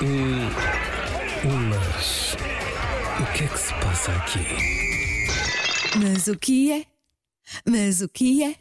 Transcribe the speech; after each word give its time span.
Hum, 0.00 0.48
mas 1.70 2.34
o 3.20 3.32
que 3.36 3.44
é 3.44 3.48
que 3.48 3.58
se 3.58 3.74
passa 3.74 4.12
aqui? 4.12 4.38
Mas 5.98 6.28
o 6.28 6.36
que 6.36 6.72
é? 6.72 6.86
Mas 7.68 8.00
o 8.00 8.08
que 8.08 8.42
é? 8.44 8.54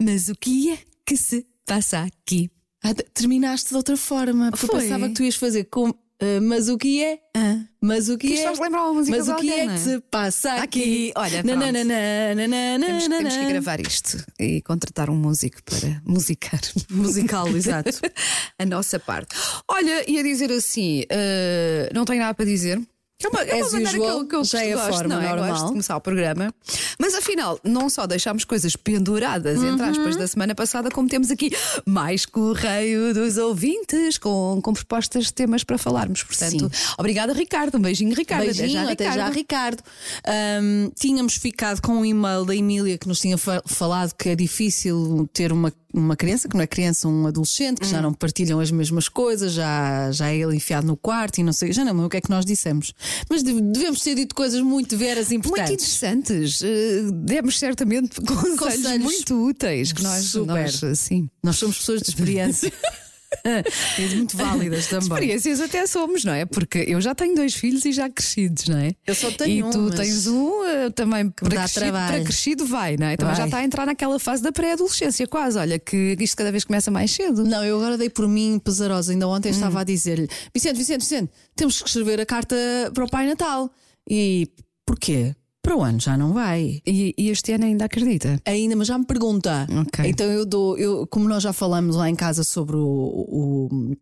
Mas 0.00 0.28
o 0.28 0.34
que 0.34 0.72
é 0.72 0.78
que 1.06 1.16
se 1.16 1.46
passa 1.66 2.00
aqui? 2.02 2.50
Ah, 2.82 2.94
te- 2.94 3.04
terminaste 3.14 3.70
de 3.70 3.76
outra 3.76 3.96
forma, 3.96 4.50
porque 4.50 4.66
eu 4.66 4.70
Foi. 4.70 4.80
pensava 4.82 5.08
que 5.08 5.14
tu 5.14 5.22
ias 5.22 5.36
fazer 5.36 5.64
com. 5.64 5.92
Ah, 6.20 6.40
mas 6.42 6.68
o 6.68 6.76
que 6.76 7.02
é? 7.02 7.20
Ah. 7.36 7.60
Mas 7.80 8.08
o 8.08 8.18
que, 8.18 8.28
Que 8.28 8.40
é? 8.40 8.50
uma 8.50 8.92
música 8.92 9.16
Mas 9.16 9.28
o 9.28 9.36
que 9.36 9.52
é 9.52 9.66
que 9.66 9.72
é? 9.72 9.76
se 9.76 10.00
passa 10.10 10.54
aqui? 10.54 10.62
Aqui, 10.62 11.12
olha. 11.14 11.42
Nananana, 11.44 12.86
Temos, 12.86 13.08
temos 13.08 13.36
que 13.36 13.46
gravar 13.46 13.80
isto 13.80 14.24
e 14.38 14.60
contratar 14.62 15.08
um 15.10 15.14
músico 15.14 15.62
para 15.62 16.02
musicar. 16.04 16.60
Musical, 16.90 17.48
exato. 17.48 18.00
a 18.58 18.66
nossa 18.66 18.98
parte. 18.98 19.36
Olha, 19.68 20.10
ia 20.10 20.22
dizer 20.24 20.50
assim, 20.50 21.04
eh, 21.08 21.88
não 21.94 22.04
tenho 22.04 22.20
nada 22.20 22.34
para 22.34 22.44
dizer. 22.44 22.80
É 23.20 23.28
uma, 23.28 23.42
é 23.42 23.54
uma 23.56 23.70
maneira 23.72 23.90
usual, 23.98 24.18
que 24.18 24.22
eu, 24.22 24.28
que 24.28 24.36
eu 24.36 24.44
já 24.44 24.62
é 24.64 24.72
a 24.72 24.76
gosto, 24.76 24.92
forma 24.92 25.14
não 25.16 25.20
é? 25.22 25.28
normal. 25.28 25.48
Gosto 25.50 25.64
de 25.64 25.70
começar 25.72 25.96
o 25.96 26.00
programa. 26.00 26.54
Mas 27.00 27.14
afinal, 27.16 27.58
não 27.64 27.90
só 27.90 28.06
deixámos 28.06 28.44
coisas 28.44 28.76
penduradas, 28.76 29.60
entre 29.60 29.82
aspas, 29.86 30.14
Uhum. 30.14 30.20
da 30.20 30.28
semana 30.28 30.54
passada, 30.54 30.88
como 30.88 31.08
temos 31.08 31.28
aqui 31.32 31.50
mais 31.84 32.24
correio 32.24 33.12
dos 33.12 33.36
ouvintes 33.36 34.18
com, 34.18 34.60
com 34.62 34.72
propostas 34.72 35.24
de 35.26 35.34
temas 35.34 35.64
para 35.64 35.76
falarmos. 35.76 36.22
Portanto, 36.22 36.70
obrigada, 36.96 37.32
Ricardo. 37.32 37.76
Um 37.76 37.80
beijinho, 37.80 38.14
Ricardo. 38.14 38.44
Beijinho, 38.44 38.88
até 38.88 39.10
já, 39.12 39.28
Ricardo. 39.30 39.82
Ahm, 40.24 40.90
tínhamos 40.94 41.34
ficado 41.34 41.80
com 41.82 41.94
um 41.94 42.04
e-mail 42.04 42.44
da 42.44 42.54
Emília 42.54 42.96
que 42.96 43.08
nos 43.08 43.18
tinha 43.18 43.36
fa- 43.36 43.62
falado 43.66 44.14
que 44.14 44.28
é 44.28 44.36
difícil 44.36 45.28
ter 45.32 45.50
uma, 45.52 45.72
uma 45.98 46.16
criança, 46.16 46.48
que 46.48 46.54
não 46.56 46.62
é 46.62 46.66
criança, 46.66 47.08
um 47.08 47.26
adolescente, 47.26 47.80
que 47.80 47.86
Hum. 47.86 47.90
já 47.90 48.00
não 48.02 48.12
partilham 48.12 48.60
as 48.60 48.70
mesmas 48.70 49.08
coisas, 49.08 49.52
já, 49.52 50.10
já 50.12 50.28
é 50.30 50.36
ele 50.36 50.56
enfiado 50.56 50.86
no 50.86 50.96
quarto 50.96 51.38
e 51.38 51.42
não 51.42 51.52
sei, 51.52 51.72
já 51.72 51.84
não 51.84 51.92
lembro 51.92 52.06
o 52.06 52.08
que 52.10 52.16
é 52.16 52.20
que 52.20 52.30
nós 52.30 52.44
dissemos. 52.44 52.92
Mas 53.28 53.42
deve- 53.42 53.60
devemos 53.60 54.00
ter 54.00 54.14
dito 54.14 54.34
coisas 54.34 54.60
muito 54.60 54.96
veras 54.96 55.28
Muito 55.28 55.46
importantes. 55.46 55.72
interessantes. 55.84 56.62
Eh, 56.62 57.02
demos 57.12 57.58
certamente 57.58 58.20
conselhos, 58.22 58.58
Conselhos 58.58 59.04
muito 59.04 59.46
úteis 59.48 59.92
que 59.92 60.02
nós, 60.02 60.24
Super. 60.24 60.46
nós 60.82 60.98
sim. 60.98 61.28
Nós 61.42 61.56
somos 61.56 61.78
pessoas 61.78 62.02
de 62.02 62.08
experiência. 62.10 62.72
e 63.98 64.14
muito 64.16 64.36
válidas 64.36 64.86
também. 64.86 65.06
Experiências 65.08 65.60
até 65.60 65.86
somos, 65.86 66.24
não 66.24 66.32
é? 66.32 66.44
Porque 66.46 66.78
eu 66.88 67.00
já 67.00 67.14
tenho 67.14 67.34
dois 67.34 67.54
filhos 67.54 67.84
e 67.84 67.92
já 67.92 68.08
crescidos, 68.08 68.66
não 68.68 68.78
é? 68.78 68.92
Eu 69.06 69.14
só 69.14 69.30
tenho 69.30 69.50
E 69.50 69.62
um, 69.62 69.70
tu 69.70 69.78
mas- 69.80 69.94
tens 69.96 70.26
um 70.26 70.64
eh, 70.64 70.90
também 70.90 71.28
para 71.30 71.48
crescido, 71.48 71.80
trabalho. 71.80 72.14
para 72.14 72.24
crescido 72.24 72.66
vai, 72.66 72.96
não 72.96 73.06
é? 73.06 73.16
Também 73.16 73.34
já 73.34 73.44
está 73.44 73.58
a 73.58 73.64
entrar 73.64 73.86
naquela 73.86 74.18
fase 74.18 74.42
da 74.42 74.50
pré-adolescência, 74.52 75.26
quase. 75.26 75.58
Olha, 75.58 75.78
que 75.78 76.16
isto 76.20 76.36
cada 76.36 76.50
vez 76.50 76.64
começa 76.64 76.90
mais 76.90 77.10
cedo. 77.10 77.44
Não, 77.44 77.64
eu 77.64 77.76
agora 77.76 77.98
dei 77.98 78.08
por 78.10 78.26
mim 78.26 78.58
pesarosa. 78.58 79.12
Ainda 79.12 79.28
Hum. 79.28 79.32
ontem 79.32 79.50
estava 79.50 79.80
a 79.80 79.84
dizer-lhe: 79.84 80.28
Vicente, 80.54 80.76
Vicente, 80.76 81.00
Vicente, 81.00 81.30
temos 81.54 81.82
que 81.82 81.88
escrever 81.88 82.20
a 82.20 82.26
carta 82.26 82.56
para 82.94 83.04
o 83.04 83.10
Pai 83.10 83.26
Natal. 83.26 83.70
E 84.08 84.48
porquê? 84.86 85.34
Para 85.68 85.76
o 85.76 85.82
ano 85.82 86.00
já 86.00 86.16
não 86.16 86.32
vai. 86.32 86.80
E, 86.86 87.14
e 87.18 87.28
este 87.28 87.52
ano 87.52 87.66
ainda 87.66 87.84
acredita. 87.84 88.40
Ainda, 88.46 88.74
mas 88.74 88.88
já 88.88 88.96
me 88.96 89.04
pergunta. 89.04 89.66
Ok. 89.86 90.08
Então 90.08 90.26
eu 90.32 90.46
dou, 90.46 90.78
eu, 90.78 91.06
como 91.08 91.28
nós 91.28 91.42
já 91.42 91.52
falamos 91.52 91.94
lá 91.94 92.08
em 92.08 92.14
casa 92.16 92.42
sobre 92.42 92.74
o, 92.76 92.80
o- 92.80 93.96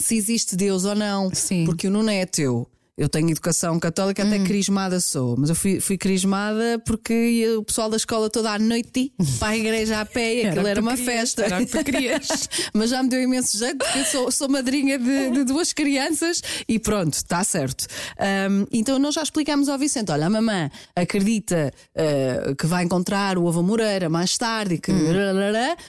se 0.00 0.16
existe 0.16 0.56
Deus 0.56 0.86
ou 0.86 0.94
não, 0.94 1.28
Sim. 1.34 1.66
porque 1.66 1.86
o 1.86 1.90
Nuno 1.90 2.08
é 2.08 2.22
ateu. 2.22 2.66
Eu 2.96 3.08
tenho 3.08 3.30
educação 3.30 3.80
católica, 3.80 4.22
Hum. 4.22 4.28
até 4.28 4.38
crismada 4.44 5.00
sou, 5.00 5.34
mas 5.38 5.48
eu 5.48 5.54
fui, 5.56 5.80
fui 5.80 5.96
crismada 5.96 6.78
porque 6.84 7.12
ia 7.14 7.58
o 7.58 7.64
pessoal 7.64 7.88
da 7.88 7.96
escola 7.96 8.28
toda 8.28 8.50
à 8.52 8.58
noite 8.58 9.12
para 9.38 9.48
a 9.48 9.56
igreja 9.56 9.98
a 10.00 10.04
pé 10.04 10.34
e 10.34 10.46
aquilo 10.46 10.66
era, 10.66 10.74
que 10.74 10.86
uma 10.86 10.96
querias, 10.96 11.14
festa. 11.34 11.42
era 11.44 11.64
que 11.64 11.84
querias. 11.84 12.28
mas 12.74 12.90
já 12.90 13.02
me 13.02 13.08
deu 13.08 13.22
imenso 13.22 13.56
jeito 13.56 13.78
porque 13.78 13.98
eu 14.00 14.04
sou, 14.04 14.30
sou 14.30 14.48
madrinha 14.48 14.98
de, 14.98 15.30
de 15.30 15.44
duas 15.44 15.72
crianças 15.72 16.42
e 16.68 16.78
pronto, 16.78 17.14
está 17.14 17.42
certo. 17.42 17.86
Ahm, 18.18 18.66
então 18.70 18.98
nós 18.98 19.14
já 19.14 19.22
explicámos 19.22 19.70
ao 19.70 19.78
Vicente: 19.78 20.12
olha, 20.12 20.26
a 20.26 20.30
mamã 20.30 20.70
acredita 20.94 21.72
ah, 21.96 22.54
que 22.58 22.66
vai 22.66 22.84
encontrar 22.84 23.38
o 23.38 23.48
avô 23.48 23.62
Moreira 23.62 24.10
mais 24.10 24.36
tarde 24.36 24.74
e 24.74 24.78
que 24.78 24.92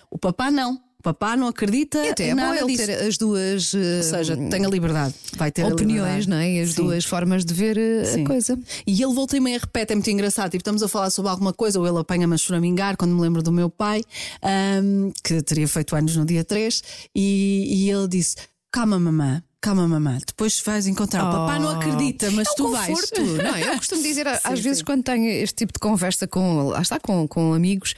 o 0.10 0.18
papá 0.18 0.50
não. 0.50 0.80
Papá 1.04 1.36
não 1.36 1.48
acredita 1.48 2.00
Hum. 2.00 2.06
E 2.06 2.10
até 2.10 2.30
é 2.30 2.36
bom 2.36 2.54
ele 2.54 2.66
disso. 2.68 2.86
ter 2.86 2.94
as 3.06 3.18
duas 3.18 3.74
Ou 3.74 4.04
seja, 4.04 4.38
tem 4.38 4.66
a 4.66 4.70
liberdade, 4.70 5.14
vai 5.36 5.52
ter 5.52 5.66
opiniões, 5.66 6.26
não 6.26 6.38
é? 6.38 6.50
E 6.54 6.62
as 6.62 6.70
Sim. 6.70 6.84
duas 6.84 7.04
formas 7.04 7.44
de 7.44 7.54
ver 7.54 7.78
eh, 7.78 8.06
Sim. 8.06 8.24
a 8.24 8.28
coisa. 8.28 8.58
E 8.88 9.04
ele 9.04 9.14
volta 9.14 9.36
e 9.36 9.40
meia 9.42 9.60
repete, 9.60 9.92
é 9.92 9.96
muito 9.96 10.10
engraçado. 10.10 10.50
Tipo, 10.52 10.62
estamos 10.62 10.82
a 10.82 10.88
falar 10.88 11.10
sobre 11.10 11.30
alguma 11.30 11.52
coisa, 11.54 11.78
ou 11.78 11.86
ele 11.86 11.98
apanha-me 12.00 12.34
a 12.34 12.38
choramingar 12.38 12.96
quando 12.96 13.14
me 13.14 13.22
lembro 13.22 13.44
do 13.44 13.52
meu 13.52 13.70
pai, 13.70 14.02
ahm, 14.42 15.12
que 15.24 15.42
teria 15.42 15.68
feito 15.68 15.94
anos 15.96 16.16
no 16.16 16.26
dia 16.26 16.44
3, 16.44 16.82
e, 17.14 17.86
e 17.86 17.92
ele 17.92 18.08
disse: 18.08 18.38
Calma, 18.72 18.98
mamã, 18.98 19.44
calma, 19.64 19.88
mamã, 19.88 20.18
depois 20.28 20.60
vais 20.60 20.86
encontrar. 20.88 21.24
O 21.28 21.32
papá 21.32 21.58
não 21.58 21.70
acredita, 21.72 22.30
mas 22.32 22.48
é 22.48 22.52
um 22.52 22.56
tu 22.56 22.72
vais. 22.72 22.88
conforto, 22.88 23.22
não 23.42 23.56
é? 23.56 23.64
Eu 23.70 23.78
costumo 23.78 24.04
dizer, 24.04 24.28
às 24.28 24.42
Sim, 24.42 24.56
vezes, 24.56 24.78
sim. 24.80 24.84
quando 24.86 25.04
tenho 25.04 25.26
este 25.26 25.56
tipo 25.56 25.74
de 25.74 25.80
conversa 25.80 26.28
com, 26.28 26.64
lá 26.68 26.82
está, 26.82 27.00
com, 27.00 27.28
com 27.28 27.54
amigos, 27.54 27.96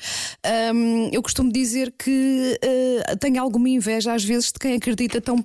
hum, 0.74 1.10
eu 1.12 1.22
costumo 1.24 1.52
dizer 1.52 1.92
que 1.98 2.60
eh, 2.62 3.16
tenho 3.20 3.42
alguma 3.42 3.68
inveja, 3.68 4.14
às 4.14 4.24
vezes, 4.24 4.48
de 4.48 4.60
quem 4.60 4.76
acredita 4.76 5.20
tão 5.20 5.44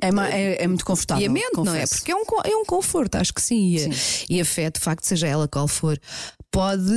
É, 0.00 0.08
é- 0.08 0.62
é 0.64 0.66
muito 0.68 0.84
confortável. 0.84 1.20
piamente, 1.22 1.56
não 1.56 1.74
é? 1.74 1.84
Porque 1.86 2.12
é 2.12 2.14
um, 2.14 2.22
é 2.44 2.56
um 2.56 2.64
conforto, 2.64 3.16
acho 3.16 3.34
que 3.34 3.42
sim. 3.42 3.74
E, 3.76 3.84
a- 3.84 3.88
e 4.36 4.40
a 4.40 4.44
fé, 4.44 4.70
de 4.70 4.78
facto, 4.78 5.04
seja 5.04 5.26
ela 5.26 5.48
qual 5.48 5.66
for, 5.66 5.98
pode 6.50 6.92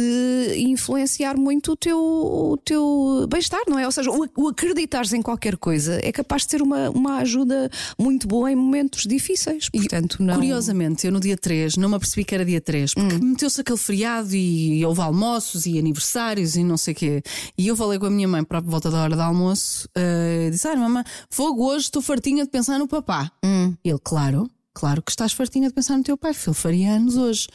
influenciar 0.57 1.37
muito 1.37 1.73
o 1.73 1.75
teu, 1.75 1.97
o 1.99 2.57
teu 2.57 3.27
bem-estar, 3.29 3.61
não 3.67 3.77
é? 3.77 3.85
Ou 3.85 3.91
seja, 3.91 4.09
o, 4.09 4.27
o 4.35 4.47
acreditares 4.47 5.13
em 5.13 5.21
qualquer 5.21 5.57
coisa 5.57 5.99
é 6.03 6.11
capaz 6.11 6.43
de 6.45 6.51
ser 6.51 6.61
uma, 6.61 6.89
uma 6.89 7.17
ajuda 7.17 7.69
muito 7.97 8.27
boa 8.27 8.51
em 8.51 8.55
momentos 8.55 9.03
difíceis. 9.05 9.69
Portanto, 9.69 10.17
não. 10.23 10.35
Curiosamente, 10.35 11.05
eu 11.05 11.11
no 11.11 11.19
dia 11.19 11.37
3 11.37 11.77
não 11.77 11.89
me 11.89 11.95
apercebi 11.95 12.23
que 12.25 12.33
era 12.33 12.43
dia 12.45 12.59
3, 12.61 12.93
porque 12.93 13.15
Hum. 13.15 13.19
meteu-se 13.29 13.61
aquele 13.61 13.77
feriado 13.77 14.35
e 14.35 14.83
houve 14.85 15.01
almoços 15.01 15.65
e 15.65 15.77
aniversários 15.77 16.55
e 16.55 16.63
não 16.63 16.77
sei 16.77 16.93
o 16.93 16.97
quê. 16.97 17.23
E 17.57 17.67
eu 17.67 17.75
falei 17.75 17.99
com 17.99 18.05
a 18.07 18.09
minha 18.09 18.27
mãe 18.27 18.43
para 18.43 18.59
volta 18.59 18.89
da 18.89 19.01
hora 19.03 19.15
do 19.15 19.21
almoço, 19.21 19.87
eh, 19.95 20.49
disse: 20.51 20.67
Ah, 20.67 20.75
mamãe, 20.75 21.03
fogo 21.29 21.65
hoje, 21.65 21.85
estou 21.85 22.01
fartinha 22.01 22.43
de 22.43 22.49
pensar 22.49 22.79
no 22.79 22.87
papá. 22.87 23.31
Hum. 23.45 23.75
E 23.83 23.89
ele, 23.89 23.99
claro, 24.03 24.49
claro 24.73 25.01
que 25.01 25.11
estás 25.11 25.31
fartinha 25.33 25.67
de 25.67 25.73
pensar 25.73 25.97
no 25.97 26.03
teu 26.03 26.17
pai, 26.17 26.33
filho, 26.33 26.53
faria 26.53 26.93
anos 26.93 27.15
hoje. 27.17 27.47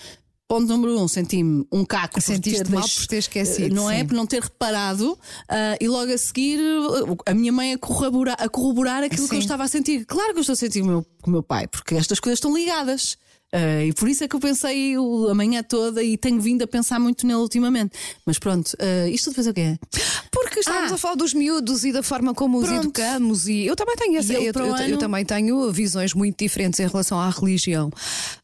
Ponto 0.49 0.67
número 0.67 0.99
um, 0.99 1.07
senti-me 1.07 1.67
um 1.71 1.85
caco 1.85 2.15
por 2.15 2.23
Sentiste 2.23 2.65
ter 2.65 2.71
mal 2.71 2.89
por 2.89 3.07
ter 3.07 3.19
esquecido, 3.19 3.75
Não 3.75 3.91
é? 3.91 3.99
sim. 3.99 4.07
Por 4.07 4.15
não 4.15 4.27
ter 4.27 4.43
reparado. 4.43 5.19
ah, 5.47 5.77
e 5.79 5.87
logo 5.87 6.11
a 6.11 6.17
seguir, 6.17 6.59
a 7.27 7.35
minha 7.35 7.53
mãe 7.53 7.75
a 7.75 7.79
corroborar, 7.79 8.37
a 8.41 8.49
corroborar 8.49 9.03
aquilo 9.03 9.29
que 9.29 9.35
eu 9.35 9.41
Sim. 9.41 9.45
estava 9.45 9.65
a 9.65 9.69
sentir. 9.69 10.07
Claro 10.07 10.33
que 10.33 10.39
eu 10.39 10.41
estou 10.41 10.55
a 10.55 10.57
sentir 10.57 10.81
o 10.81 10.87
meu, 10.87 11.07
com 11.21 11.29
o 11.29 11.33
meu 11.33 11.43
pai, 11.43 11.67
porque 11.69 11.95
estas 11.97 12.19
coisas 12.19 12.39
estão 12.39 12.57
ligadas. 12.57 13.19
Ah, 13.53 13.83
e 13.83 13.93
por 13.95 14.09
isso 14.09 14.23
é 14.25 14.29
que 14.29 14.37
eu 14.37 14.41
pensei 14.41 14.95
a 14.95 15.35
manhã 15.35 15.63
toda 15.63 16.03
e 16.03 16.19
tenho 16.19 16.39
vindo 16.41 16.63
a 16.63 16.67
pensar 16.67 17.01
muito 17.01 17.27
nele 17.27 17.39
ultimamente. 17.41 17.93
Mas 18.27 18.39
pronto, 18.39 18.77
ah, 18.79 19.09
isto 19.09 19.31
depois 19.31 19.47
é 19.47 19.51
o 19.51 19.55
que 19.55 19.61
é? 19.63 19.79
Porque 20.31 20.61
estávamos 20.61 20.93
Ah. 20.93 20.95
a 20.97 20.99
falar 20.99 21.15
dos 21.15 21.33
miúdos 21.33 21.83
e 21.85 21.93
da 21.93 22.03
forma 22.03 22.35
como 22.35 22.59
os 22.59 22.67
Pronto. 22.67 22.85
educamos, 22.85 23.49
e 23.49 23.65
eu 23.67 23.75
também 23.75 23.97
tenho 23.97 24.19
essa, 24.19 24.33
eu, 24.35 24.43
eu- 24.43 24.53
eu 24.53 24.75
ano? 24.75 24.99
também 24.99 25.25
tenho 25.25 25.73
visões 25.73 26.13
muito 26.13 26.37
diferentes 26.39 26.79
em 26.81 26.87
relação 26.87 27.19
à 27.19 27.31
religião 27.31 27.91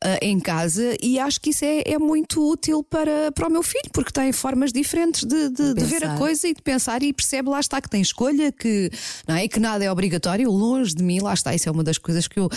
ah, 0.00 0.19
em 0.22 0.41
casa, 0.41 0.97
e 1.03 1.19
acho 1.19 1.38
que 1.41 1.50
isso 1.50 1.64
é, 1.64 1.82
é 1.87 1.98
muito 1.98 2.43
útil 2.50 2.82
para, 2.82 3.31
para 3.32 3.47
o 3.47 3.50
meu 3.50 3.62
filho, 3.62 3.91
porque 3.93 4.10
tem 4.10 4.32
formas 4.32 4.72
diferentes 4.72 5.25
de, 5.25 5.50
de- 5.50 5.75
de 5.75 5.84
ver 5.84 6.04
a 6.04 6.16
coisa 6.16 6.48
e 6.48 6.54
de 6.54 6.62
pensar, 6.62 7.03
e 7.03 7.12
percebe 7.12 7.48
lá 7.50 7.60
está 7.60 7.81
que 7.81 7.91
tem 7.91 8.00
escolha, 8.00 8.50
que, 8.50 8.91
não 9.28 9.34
é? 9.37 9.47
Que 9.48 9.60
nada 9.60 9.84
é 9.84 9.91
obrigatório, 9.93 10.50
longe 10.50 10.94
de 10.94 11.03
mim, 11.03 11.20
lá 11.20 11.34
está, 11.34 11.54
isso 11.54 11.69
é 11.69 11.72
uma 11.72 11.84
das 11.84 11.98
coisas 11.98 12.26
que 12.26 12.38
eu. 12.41 12.48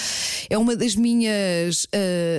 É 0.49 0.57
uma 0.57 0.75
das 0.75 0.95
minhas. 0.95 1.87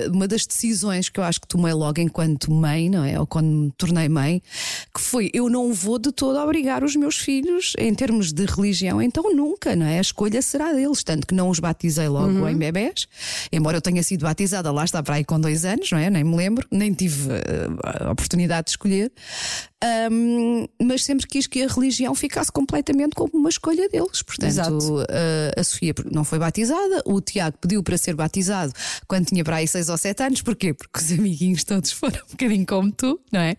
Uma 0.07 0.27
das 0.27 0.45
decisões 0.45 1.09
que 1.09 1.19
eu 1.19 1.23
acho 1.23 1.41
que 1.41 1.47
tomei 1.47 1.73
logo 1.73 1.99
enquanto 1.99 2.51
mãe, 2.51 2.89
não 2.89 3.03
é? 3.03 3.19
Ou 3.19 3.25
quando 3.25 3.47
me 3.47 3.71
tornei 3.71 4.09
mãe, 4.09 4.41
que 4.93 5.01
foi 5.01 5.29
eu 5.33 5.49
não 5.49 5.73
vou 5.73 5.99
de 5.99 6.11
todo 6.11 6.37
obrigar 6.39 6.83
os 6.83 6.95
meus 6.95 7.17
filhos 7.17 7.73
em 7.77 7.93
termos 7.93 8.31
de 8.31 8.45
religião, 8.45 9.01
então 9.01 9.33
nunca, 9.33 9.75
não 9.75 9.85
é? 9.85 9.97
A 9.97 10.01
escolha 10.01 10.41
será 10.41 10.73
deles, 10.73 11.03
tanto 11.03 11.27
que 11.27 11.33
não 11.33 11.49
os 11.49 11.59
batizei 11.59 12.07
logo 12.07 12.47
em 12.47 12.57
bebés, 12.57 13.07
embora 13.51 13.77
eu 13.77 13.81
tenha 13.81 14.03
sido 14.03 14.23
batizada 14.23 14.71
lá 14.71 14.83
está 14.83 15.01
para 15.03 15.15
aí 15.15 15.23
com 15.23 15.39
dois 15.39 15.65
anos, 15.65 15.91
não 15.91 15.99
é? 15.99 16.09
Nem 16.09 16.23
me 16.23 16.35
lembro, 16.35 16.67
nem 16.71 16.93
tive 16.93 17.29
ah, 17.83 18.07
a 18.07 18.11
oportunidade 18.11 18.65
de 18.65 18.71
escolher. 18.71 19.11
Ahm, 19.81 20.67
mas 20.81 21.05
sempre 21.05 21.25
quis 21.25 21.47
que 21.47 21.63
a 21.63 21.67
religião 21.67 22.13
ficasse 22.13 22.51
completamente 22.51 23.15
como 23.15 23.31
uma 23.33 23.47
escolha 23.47 23.87
deles. 23.87 24.21
Portanto, 24.21 24.49
Exato. 24.49 25.05
a, 25.55 25.59
a 25.59 25.63
Sofia 25.63 25.93
não 26.11 26.25
foi 26.25 26.37
batizada, 26.37 27.01
o 27.05 27.21
Tiago 27.21 27.57
pediu 27.61 27.81
para 27.81 27.97
ser 27.97 28.13
batizado 28.13 28.73
quando 29.07 29.27
tinha 29.27 29.43
para 29.43 29.57
aí 29.57 29.67
6 29.67 29.87
ou 29.87 29.97
7 29.97 30.23
anos. 30.23 30.41
Porquê? 30.41 30.73
Porque 30.73 30.99
os 30.99 31.11
amiguinhos 31.13 31.63
todos 31.63 31.91
foram 31.93 32.19
um 32.27 32.31
bocadinho 32.31 32.65
como 32.65 32.91
tu, 32.91 33.19
não 33.31 33.39
é? 33.39 33.55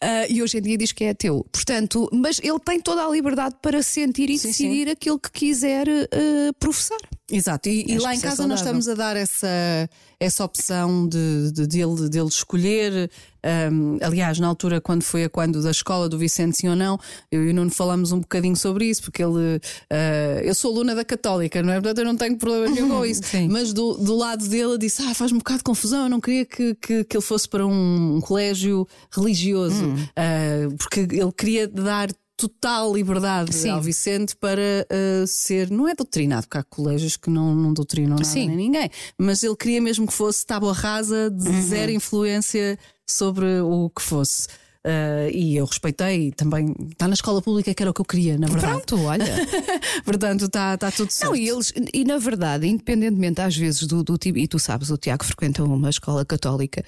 Ah, 0.00 0.26
e 0.28 0.42
hoje 0.42 0.58
em 0.58 0.62
dia 0.62 0.76
diz 0.76 0.92
que 0.92 1.04
é 1.04 1.10
ateu. 1.10 1.46
Portanto, 1.50 2.10
mas 2.12 2.38
ele 2.42 2.60
tem 2.60 2.78
toda 2.78 3.06
a 3.06 3.10
liberdade 3.10 3.56
para 3.62 3.82
sentir 3.82 4.28
e 4.28 4.38
Sim, 4.38 4.48
decidir 4.48 4.90
aquilo 4.90 5.18
que 5.18 5.30
quiser 5.30 5.88
ah, 5.88 6.52
professar. 6.58 7.00
Exato, 7.30 7.70
e, 7.70 7.90
e 7.90 7.98
lá 7.98 8.14
em 8.14 8.18
é 8.18 8.20
casa 8.20 8.46
nós 8.46 8.60
saudável. 8.60 8.80
estamos 8.80 8.88
a 8.88 8.94
dar 8.94 9.16
essa, 9.16 9.88
essa 10.20 10.44
opção 10.44 11.08
de, 11.08 11.52
de, 11.52 11.66
dele, 11.66 12.08
dele 12.10 12.28
escolher. 12.28 13.10
Um, 13.44 13.98
aliás, 14.00 14.38
na 14.38 14.46
altura, 14.46 14.80
quando 14.80 15.02
foi 15.02 15.24
a 15.24 15.28
quando 15.28 15.62
da 15.62 15.70
escola 15.70 16.08
do 16.08 16.16
Vicente 16.18 16.56
Sim 16.56 16.68
ou 16.68 16.76
Não, 16.76 16.98
eu 17.30 17.44
e 17.44 17.50
o 17.50 17.54
Nuno 17.54 17.70
falamos 17.70 18.10
um 18.12 18.20
bocadinho 18.20 18.56
sobre 18.56 18.86
isso, 18.86 19.02
porque 19.02 19.22
ele. 19.22 19.56
Uh, 19.56 20.40
eu 20.42 20.54
sou 20.54 20.72
aluna 20.72 20.94
da 20.94 21.04
Católica, 21.04 21.62
não 21.62 21.72
é? 21.72 21.74
Portanto, 21.74 21.98
eu 21.98 22.04
não 22.04 22.16
tenho 22.16 22.36
problema 22.38 22.68
nenhum 22.74 22.88
com 22.88 23.04
isso. 23.06 23.22
Sim. 23.24 23.48
Mas 23.48 23.72
do, 23.72 23.94
do 23.94 24.16
lado 24.16 24.46
dele 24.48 24.78
disse: 24.78 25.02
Ah, 25.02 25.14
faz 25.14 25.32
um 25.32 25.38
bocado 25.38 25.58
de 25.58 25.64
confusão, 25.64 26.04
eu 26.04 26.08
não 26.08 26.20
queria 26.20 26.46
que, 26.46 26.74
que, 26.76 27.04
que 27.04 27.16
ele 27.16 27.24
fosse 27.24 27.48
para 27.48 27.66
um, 27.66 28.16
um 28.16 28.20
colégio 28.20 28.86
religioso, 29.10 29.84
uh, 29.84 30.76
porque 30.78 31.00
ele 31.00 31.32
queria 31.36 31.68
dar 31.68 32.08
total 32.36 32.92
liberdade 32.92 33.54
Sim. 33.54 33.70
ao 33.70 33.80
Vicente 33.80 34.34
para 34.36 34.60
uh, 34.90 35.26
ser, 35.26 35.70
não 35.70 35.88
é 35.88 35.94
doutrinado, 35.94 36.42
porque 36.46 36.58
há 36.58 36.64
colégios 36.64 37.16
que 37.16 37.30
não, 37.30 37.54
não 37.54 37.72
doutrinam 37.72 38.10
nada 38.10 38.24
Sim. 38.24 38.48
nem 38.48 38.56
ninguém, 38.56 38.90
mas 39.16 39.42
ele 39.44 39.54
queria 39.54 39.80
mesmo 39.80 40.06
que 40.06 40.12
fosse 40.12 40.44
tábua 40.44 40.72
rasa, 40.72 41.30
de 41.30 41.48
Uhum. 41.48 41.62
zero 41.62 41.92
influência 41.92 42.78
sobre 43.06 43.60
o 43.60 43.90
que 43.90 44.02
fosse. 44.02 44.48
Uh, 44.86 45.32
e 45.32 45.56
eu 45.56 45.64
respeitei 45.64 46.30
também. 46.32 46.74
Está 46.90 47.08
na 47.08 47.14
escola 47.14 47.40
pública 47.40 47.72
que 47.72 47.82
era 47.82 47.90
o 47.90 47.94
que 47.94 48.02
eu 48.02 48.04
queria, 48.04 48.36
na 48.36 48.46
verdade. 48.46 48.82
Pronto, 48.84 49.02
olha. 49.02 49.24
Portanto, 50.04 50.44
está 50.44 50.76
tá 50.76 50.90
tudo 50.90 51.10
certo. 51.10 51.30
Não, 51.30 51.36
e 51.36 51.48
eles, 51.48 51.72
e 51.92 52.04
na 52.04 52.18
verdade, 52.18 52.66
independentemente 52.66 53.40
às 53.40 53.56
vezes 53.56 53.86
do, 53.86 54.04
do 54.04 54.18
tipo, 54.18 54.38
e 54.38 54.46
tu 54.46 54.58
sabes, 54.58 54.90
o 54.90 54.98
Tiago 54.98 55.24
frequenta 55.24 55.64
uma 55.64 55.88
escola 55.88 56.22
católica 56.22 56.84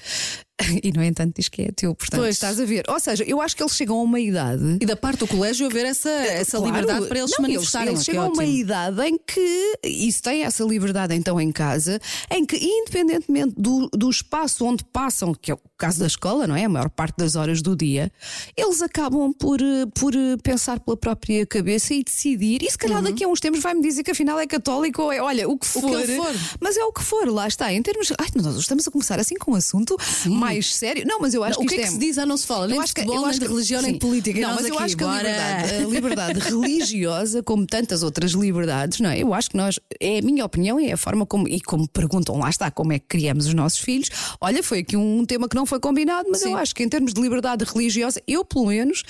e, 0.82 0.91
no 0.93 1.03
entanto, 1.03 1.35
diz 1.37 1.49
que 1.49 1.62
é 1.62 1.70
teu, 1.73 1.94
portanto, 1.94 2.20
Pois. 2.20 2.35
estás 2.37 2.58
a 2.58 2.64
ver. 2.64 2.85
Ou 2.88 2.99
seja, 2.99 3.25
eu 3.25 3.41
acho 3.41 3.55
que 3.55 3.62
eles 3.62 3.75
chegam 3.75 3.99
a 3.99 4.03
uma 4.03 4.19
idade. 4.19 4.79
E 4.81 4.87
da 4.87 4.97
parte 4.97 5.19
do 5.19 5.26
colégio 5.26 5.67
haver 5.67 5.85
essa, 5.85 6.08
essa 6.08 6.56
Claro. 6.58 6.75
liberdade 6.75 7.06
para 7.06 7.19
eles 7.19 7.31
se 7.31 7.37
Não, 7.41 7.43
manifestarem. 7.49 7.88
Eles, 7.88 8.00
o 8.00 8.05
que 8.05 8.11
é 8.11 8.14
chegam 8.14 8.26
a 8.29 8.32
uma 8.32 8.44
idade 8.44 9.03
em 9.03 9.19
que, 9.19 9.79
e 9.85 10.11
se 10.11 10.23
têm 10.23 10.44
essa 10.44 10.64
liberdade 10.64 11.14
então 11.14 11.38
em 11.41 11.53
casa, 11.53 12.00
em 12.31 12.44
que, 12.47 12.56
independentemente 12.56 13.55
do, 13.56 13.88
do 13.93 14.08
espaço 14.08 14.64
onde 14.64 14.82
passam, 14.85 15.35
que 15.35 15.50
é 15.50 15.55
o 15.55 15.61
caso 15.76 15.99
da 16.00 16.06
escola, 16.06 16.47
não 16.47 16.56
é? 16.56 16.64
A 16.64 16.69
maior 16.69 16.88
parte 16.88 17.19
das 17.19 17.37
horas 17.37 17.61
do 17.61 17.76
dia, 17.76 18.11
eles 18.56 18.81
acabam 18.81 19.32
por, 19.35 19.61
eh, 19.61 19.85
por 19.94 20.14
eh, 20.14 20.37
pensar 20.43 20.81
pela 20.81 20.97
própria 20.97 21.44
cabeça 21.44 21.93
e 21.93 22.03
decidir. 22.03 22.62
E 22.62 22.70
se 22.70 22.79
calhar 22.79 23.03
daqui 23.03 23.25
a 23.25 23.29
uns 23.29 23.41
tempos 23.41 23.61
vai-me 23.61 23.82
dizer 23.82 24.03
que 24.03 24.11
afinal 24.11 24.38
é 24.41 24.47
católico 24.47 25.03
ou 25.03 25.12
é, 25.12 25.20
olha, 25.20 25.47
o 25.47 25.58
que 25.58 25.67
que 25.67 25.81
for. 25.81 26.00
ele 26.00 26.17
for. 26.17 26.35
Mas 26.61 26.76
é 26.79 26.85
o 26.85 26.93
que 26.93 27.03
for, 27.03 27.29
lá 27.29 27.47
está. 27.47 27.70
Em 27.73 27.82
termos. 27.82 28.11
Ai, 28.19 28.29
nós 28.37 28.56
estamos 28.56 28.88
a 28.88 28.91
começar 28.91 29.20
assim 29.20 29.35
com 29.35 29.53
um 29.53 29.55
assunto 29.55 29.97
mais 30.46 30.75
sério. 30.75 31.04
Não, 31.06 31.20
mas 31.20 31.34
eu 31.34 31.43
acho 31.44 31.58
Não, 31.58 31.66
que 31.66 31.75
o 31.75 31.76
que 31.76 31.82
é 31.82 31.84
que 31.87 31.93
se 31.93 31.98
diz? 31.98 32.19
Ah, 32.19 32.26
não 32.26 32.37
se 32.37 32.46
fala 32.46 32.66
nem 32.66 32.76
de 32.78 32.84
acho 32.84 32.94
que, 32.94 33.00
futebol, 33.02 33.20
nem 33.22 33.31
acho 33.31 33.40
de 33.40 33.46
religião, 33.46 33.82
nem 33.82 33.93
de 33.93 33.98
política. 33.98 34.38
E 34.38 34.43
Não, 34.43 34.54
mas 34.54 34.66
eu 34.66 34.78
acho 34.78 34.96
que 34.96 35.04
a 35.04 35.16
liberdade, 35.16 35.75
a 35.75 35.87
liberdade 35.88 36.38
religiosa, 36.40 37.43
como 37.43 37.66
tantas 37.66 38.02
outras 38.02 38.32
liberdades, 38.32 39.00
não 39.00 39.10
é? 39.10 39.19
Eu 39.22 39.32
acho 39.34 39.50
que 39.50 39.56
nós, 39.56 39.78
é 40.00 40.19
a 40.19 40.22
minha 40.22 40.44
opinião, 40.44 40.78
é 40.78 40.93
a 40.93 40.96
forma 40.96 41.26
como, 41.26 41.48
e 41.48 41.60
como 41.60 41.88
perguntam, 41.88 42.38
lá 42.38 42.50
está, 42.50 42.70
como 42.70 42.93
é 42.93 42.98
que 42.98 43.06
criamos 43.08 43.46
os 43.46 43.54
nossos 43.54 43.78
filhos. 43.78 44.08
Olha, 44.40 44.62
foi 44.62 44.81
aqui 44.81 44.96
um 44.96 45.25
tema 45.25 45.48
que 45.48 45.56
não 45.56 45.66
foi 45.66 45.81
combinado, 45.81 46.28
mas 46.31 46.40
Sim. 46.40 46.52
eu 46.52 46.56
acho 46.56 46.75
que 46.75 46.82
em 46.82 46.88
termos 46.88 47.12
de 47.12 47.20
liberdade 47.20 47.64
religiosa, 47.64 48.20
eu 48.26 48.44
pelo 48.44 48.66
menos, 48.66 49.02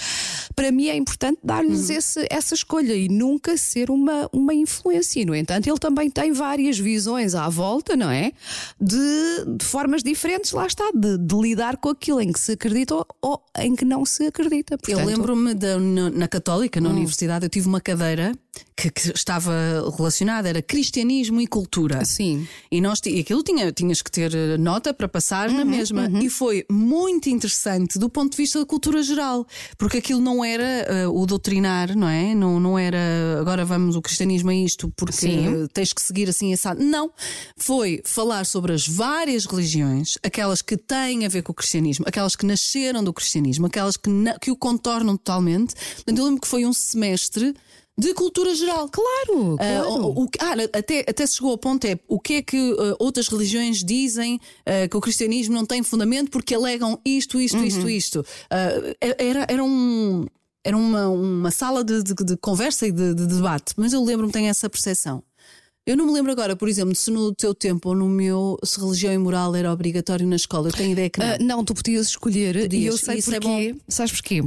para 0.54 0.70
mim 0.72 0.88
é 0.88 0.96
importante 0.96 1.38
dar-lhes 1.42 1.90
esse- 1.90 2.26
essa 2.30 2.54
escolha 2.54 2.94
e 2.94 3.08
nunca 3.08 3.56
ser 3.56 3.90
uma, 3.90 4.28
uma 4.32 4.54
influência. 4.54 5.20
E, 5.20 5.24
no 5.24 5.34
entanto, 5.34 5.68
ele 5.68 5.78
também 5.78 6.10
tem 6.10 6.32
várias 6.32 6.78
visões 6.78 7.34
à 7.34 7.48
volta, 7.48 7.96
não 7.96 8.10
é? 8.10 8.32
De, 8.80 8.96
de 9.58 9.64
formas 9.64 10.02
diferentes, 10.02 10.52
lá 10.52 10.66
está, 10.66 10.90
de, 10.94 11.18
de 11.26 11.34
lidar 11.34 11.76
com 11.78 11.88
aquilo 11.88 12.20
em 12.20 12.30
que 12.32 12.38
se 12.38 12.52
acredita 12.52 12.94
ou, 12.94 13.06
ou 13.20 13.42
em 13.58 13.74
que 13.74 13.84
não 13.84 14.04
se 14.04 14.26
acredita. 14.26 14.74
Eu 14.74 14.78
Portanto, 14.78 15.02
Hum. 15.02 15.06
lembro-me 15.06 15.54
na, 15.54 16.10
na 16.10 16.28
Católica, 16.28 16.80
na 16.80 16.88
universidade, 16.90 17.44
eu 17.44 17.50
tive 17.50 17.66
uma 17.66 17.80
cadeira 17.80 18.32
que, 18.76 18.90
que 18.90 19.10
estava 19.14 19.52
relacionada, 19.96 20.48
era 20.48 20.60
cristianismo 20.62 21.40
e 21.40 21.46
cultura. 21.46 22.04
Sim. 22.04 22.46
E 22.70 22.80
nós 22.80 23.00
e 23.06 23.20
aquilo 23.20 23.42
tinha, 23.42 23.72
tinhas 23.72 24.02
que 24.02 24.10
ter 24.10 24.34
eh, 24.34 24.56
nota 24.58 24.92
para 24.92 25.08
passar 25.08 25.48
Uhum, 25.50 25.56
na 25.56 25.64
mesma. 25.64 26.10
E 26.22 26.28
foi 26.28 26.64
muito 26.70 27.28
interessante 27.28 27.98
do 27.98 28.08
ponto 28.08 28.32
de 28.32 28.36
vista 28.36 28.58
da 28.58 28.66
cultura 28.66 29.02
geral, 29.02 29.46
porque 29.78 29.98
aquilo 29.98 30.20
não 30.20 30.44
era 30.44 30.64
eh, 30.64 31.06
o 31.08 31.24
doutrinar, 31.26 31.96
não 31.96 32.08
é? 32.08 32.34
Não, 32.34 32.58
não 32.60 32.78
era 32.78 32.98
agora 33.40 33.64
vamos 33.64 33.96
o 33.96 34.02
cristianismo 34.02 34.50
é 34.50 34.56
isto 34.56 34.92
porque 34.96 35.12
Sim. 35.12 35.66
tens 35.72 35.92
que 35.92 36.02
seguir 36.02 36.28
assim 36.28 36.52
assado. 36.52 36.82
Não. 36.82 37.10
Foi 37.56 38.00
falar 38.04 38.44
sobre 38.46 38.72
as 38.72 38.86
várias 38.86 39.46
religiões, 39.46 40.18
aquelas 40.22 40.60
que 40.62 40.76
têm 40.76 41.24
a 41.24 41.28
ver 41.28 41.42
com 41.42 41.52
o 41.52 41.54
cristianismo, 41.54 42.04
aquelas 42.08 42.36
que 42.36 42.44
nasceram 42.46 43.02
do 43.02 43.12
cristianismo, 43.12 43.66
aquelas 43.66 43.96
que, 43.96 44.08
na- 44.10 44.38
que 44.38 44.50
o 44.50 44.56
contornam 44.56 45.16
totalmente. 45.16 45.74
Portanto, 45.96 46.18
eu 46.18 46.24
lembro 46.24 46.40
que 46.40 46.48
foi 46.48 46.64
um 46.66 46.72
semestre 46.72 47.54
de 47.98 48.12
cultura 48.14 48.54
geral. 48.54 48.88
Claro, 48.88 49.56
Ah, 49.58 49.82
claro. 49.84 50.04
o- 50.06 50.24
o- 50.24 50.28
ah, 50.40 50.54
até, 50.78 51.00
até 51.08 51.26
se 51.26 51.36
chegou 51.36 51.50
ao 51.52 51.58
ponto 51.58 51.84
é 51.86 51.98
o 52.06 52.20
que 52.20 52.34
é 52.34 52.42
que 52.42 52.56
ah, 52.78 52.96
outras 52.98 53.28
religiões 53.28 53.82
dizem 53.82 54.38
ah, 54.66 54.86
que 54.88 54.96
o 54.96 55.00
cristianismo 55.00 55.54
não 55.54 55.64
tem 55.64 55.82
fundamento 55.82 56.30
porque 56.30 56.54
alegam 56.54 57.00
isto, 57.04 57.40
isto, 57.40 57.58
isto, 57.64 57.88
isto. 57.88 58.26
Ah, 58.50 58.68
era, 59.00 59.46
era 59.48 59.64
um. 59.64 60.26
Era 60.64 60.76
uma, 60.76 61.08
uma 61.08 61.50
sala 61.52 61.84
de, 61.84 62.02
de- 62.02 62.12
de 62.24 62.36
conversa 62.38 62.88
e 62.88 62.90
de, 62.92 63.14
de 63.14 63.24
debate, 63.28 63.72
mas 63.76 63.92
eu 63.92 64.02
lembro-me, 64.02 64.32
tenho 64.32 64.48
essa 64.48 64.68
percepção. 64.68 65.22
Eu 65.86 65.96
não 65.96 66.06
me 66.06 66.12
lembro 66.12 66.32
agora, 66.32 66.56
por 66.56 66.68
exemplo, 66.68 66.96
se 66.96 67.12
no 67.12 67.32
teu 67.32 67.54
tempo 67.54 67.90
ou 67.90 67.94
no 67.94 68.08
meu, 68.08 68.58
se 68.64 68.80
religião 68.80 69.12
e 69.12 69.18
moral 69.18 69.54
era 69.54 69.72
obrigatório 69.72 70.26
na 70.26 70.34
escola. 70.34 70.66
Eu 70.66 70.72
tenho 70.72 70.90
ideia 70.90 71.08
que 71.08 71.20
não. 71.20 71.26
Ah, 71.26 71.38
não, 71.38 71.64
tu 71.64 71.74
podias 71.74 72.08
escolher 72.08 72.56
e 72.56 72.62
Podias, 72.62 72.94
eu 72.94 72.98
sei 72.98 73.18
isso 73.18 73.32
é 73.32 73.38
porquê. 73.38 73.76
Sabes 73.86 74.12
porquê? 74.12 74.42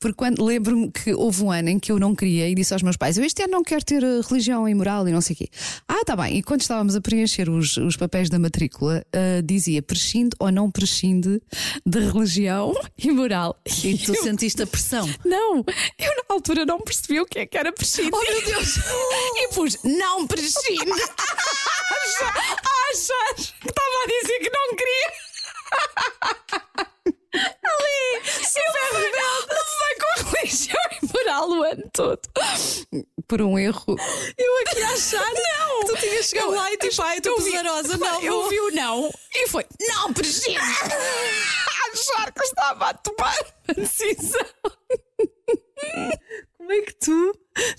Porque 0.00 0.16
quando 0.16 0.44
lembro-me 0.44 0.90
que 0.90 1.14
houve 1.14 1.44
um 1.44 1.50
ano 1.50 1.68
em 1.68 1.78
que 1.78 1.92
eu 1.92 1.98
não 1.98 2.14
queria 2.14 2.48
e 2.48 2.54
disse 2.56 2.72
aos 2.72 2.82
meus 2.82 2.96
pais: 2.96 3.16
Eu 3.16 3.24
este 3.24 3.42
ano 3.42 3.52
não 3.52 3.62
quero 3.62 3.84
ter 3.84 4.04
ah, 4.04 4.20
religião 4.28 4.68
e 4.68 4.74
moral 4.74 5.06
e 5.06 5.12
não 5.12 5.20
sei 5.20 5.34
o 5.34 5.36
quê. 5.36 5.48
Ah, 5.86 6.04
tá 6.04 6.16
bem. 6.16 6.38
E 6.38 6.42
quando 6.42 6.62
estávamos 6.62 6.96
a 6.96 7.00
preencher 7.00 7.48
os, 7.48 7.76
os 7.76 7.96
papéis 7.96 8.28
da 8.28 8.38
matrícula, 8.38 9.04
ah, 9.12 9.40
dizia 9.44 9.80
prescinde 9.80 10.34
ou 10.40 10.50
não 10.50 10.70
prescinde 10.70 11.40
de 11.86 12.00
religião 12.00 12.74
e 12.98 13.12
moral. 13.12 13.56
E 13.84 13.96
tu 13.96 14.14
sentiste 14.20 14.62
a 14.62 14.66
pressão. 14.66 15.08
Não, 15.24 15.58
eu 15.98 16.16
na 16.16 16.34
altura 16.34 16.66
não 16.66 16.80
percebi 16.80 17.20
o 17.20 17.26
que 17.26 17.38
é 17.38 17.46
que 17.46 17.56
era 17.56 17.72
prescinde. 17.72 18.10
Oh 18.12 18.20
meu 18.20 18.44
Deus! 18.44 18.76
E 19.36 19.48
pus 19.54 19.78
não 19.84 20.26
prescinde. 20.26 20.79
A 20.88 22.74
achar 22.90 23.34
que 23.34 23.68
estava 23.68 23.96
a 24.02 24.06
dizer 24.06 24.38
que 24.38 24.50
não 24.50 24.76
queria. 24.76 25.12
Ali, 27.32 28.22
super 28.44 28.88
rebelde. 28.92 29.46
Levei 29.50 29.94
com 30.00 30.10
religião 30.36 30.82
e 31.02 31.06
moral 31.12 31.48
o 31.50 31.62
ano 31.62 31.90
todo. 31.92 32.20
Por 33.28 33.40
um 33.42 33.58
erro. 33.58 33.96
Eu 34.36 34.58
aqui 34.62 34.82
a 34.82 34.90
achar 34.90 35.32
Não! 35.32 35.84
tu 35.86 35.96
tinhas 35.98 36.26
chegado 36.26 36.50
lá 36.50 36.72
e 36.72 36.76
tipo, 36.78 37.02
ai, 37.02 37.18
estou 37.18 37.38
vi- 37.38 37.50
pesarosa, 37.52 37.96
não. 37.96 38.22
Eu 38.22 38.32
vou. 38.40 38.48
vi 38.48 38.60
o 38.60 38.70
não 38.72 39.10
e 39.34 39.48
foi 39.48 39.64
não. 39.80 40.06
A 40.06 40.10
achar 41.92 42.32
que 42.32 42.42
estava 42.42 42.88
a 42.90 42.94
tomar 42.94 43.36
uma 43.68 43.74
decisão. 43.74 44.46
Como 46.70 46.82
é 46.82 46.86
que 46.86 46.94
tu 47.00 47.34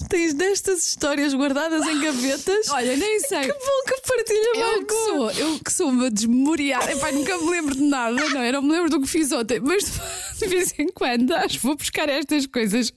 tens 0.09 0.33
destas 0.33 0.85
histórias 0.85 1.33
guardadas 1.33 1.87
em 1.87 2.01
gavetas? 2.01 2.67
Olha, 2.71 2.97
nem 2.97 3.21
sei. 3.21 3.39
que 3.39 3.53
bom 3.53 3.83
que 3.87 4.01
partilha 4.05 4.51
Eu 4.53 4.59
mal 4.59 4.85
que 4.85 4.93
sou, 4.93 5.31
eu 5.31 5.59
que 5.63 5.71
sou 5.71 5.87
uma 5.87 6.11
desmemoriada, 6.11 6.91
Epá, 6.91 7.09
nunca 7.13 7.37
me 7.37 7.49
lembro 7.51 7.73
de 7.73 7.83
nada, 7.83 8.11
não, 8.11 8.43
eu 8.43 8.51
não 8.51 8.61
me 8.61 8.73
lembro 8.73 8.89
do 8.89 8.99
que 8.99 9.07
fiz 9.07 9.31
ontem, 9.31 9.61
mas 9.61 9.85
de 10.37 10.45
vez 10.45 10.77
em 10.77 10.89
quando 10.89 11.31
acho 11.31 11.57
que 11.57 11.65
vou 11.65 11.77
buscar 11.77 12.09
estas 12.09 12.45
coisas 12.47 12.91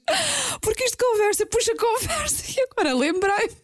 porque 0.60 0.82
isto 0.82 0.98
conversa, 0.98 1.46
puxa 1.46 1.76
conversa 1.76 2.44
e 2.50 2.66
agora 2.72 2.92
lembrei-me. 2.92 3.56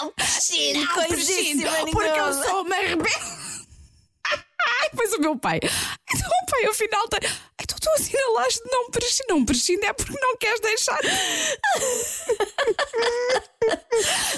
Não, 0.00 0.10
prescinde, 0.12 0.86
não, 0.86 1.06
prescinde, 1.08 1.66
porque 1.92 2.18
eu 2.18 2.32
sou 2.32 2.62
uma 2.62 2.76
rebelde. 2.76 3.45
Ai, 4.66 4.90
pois 4.94 5.12
o 5.12 5.20
meu 5.20 5.36
pai. 5.36 5.60
Então 5.62 6.30
pai 6.50 6.64
afinal 6.66 7.08
tem. 7.08 7.20
Ai, 7.58 7.66
tu, 7.66 7.90
assinalaste 7.90 8.60
não 8.70 8.90
prescinde. 8.90 9.28
Não 9.28 9.44
prescinde 9.44 9.86
é 9.86 9.92
porque 9.92 10.18
não 10.20 10.36
queres 10.36 10.60
deixar. 10.60 11.00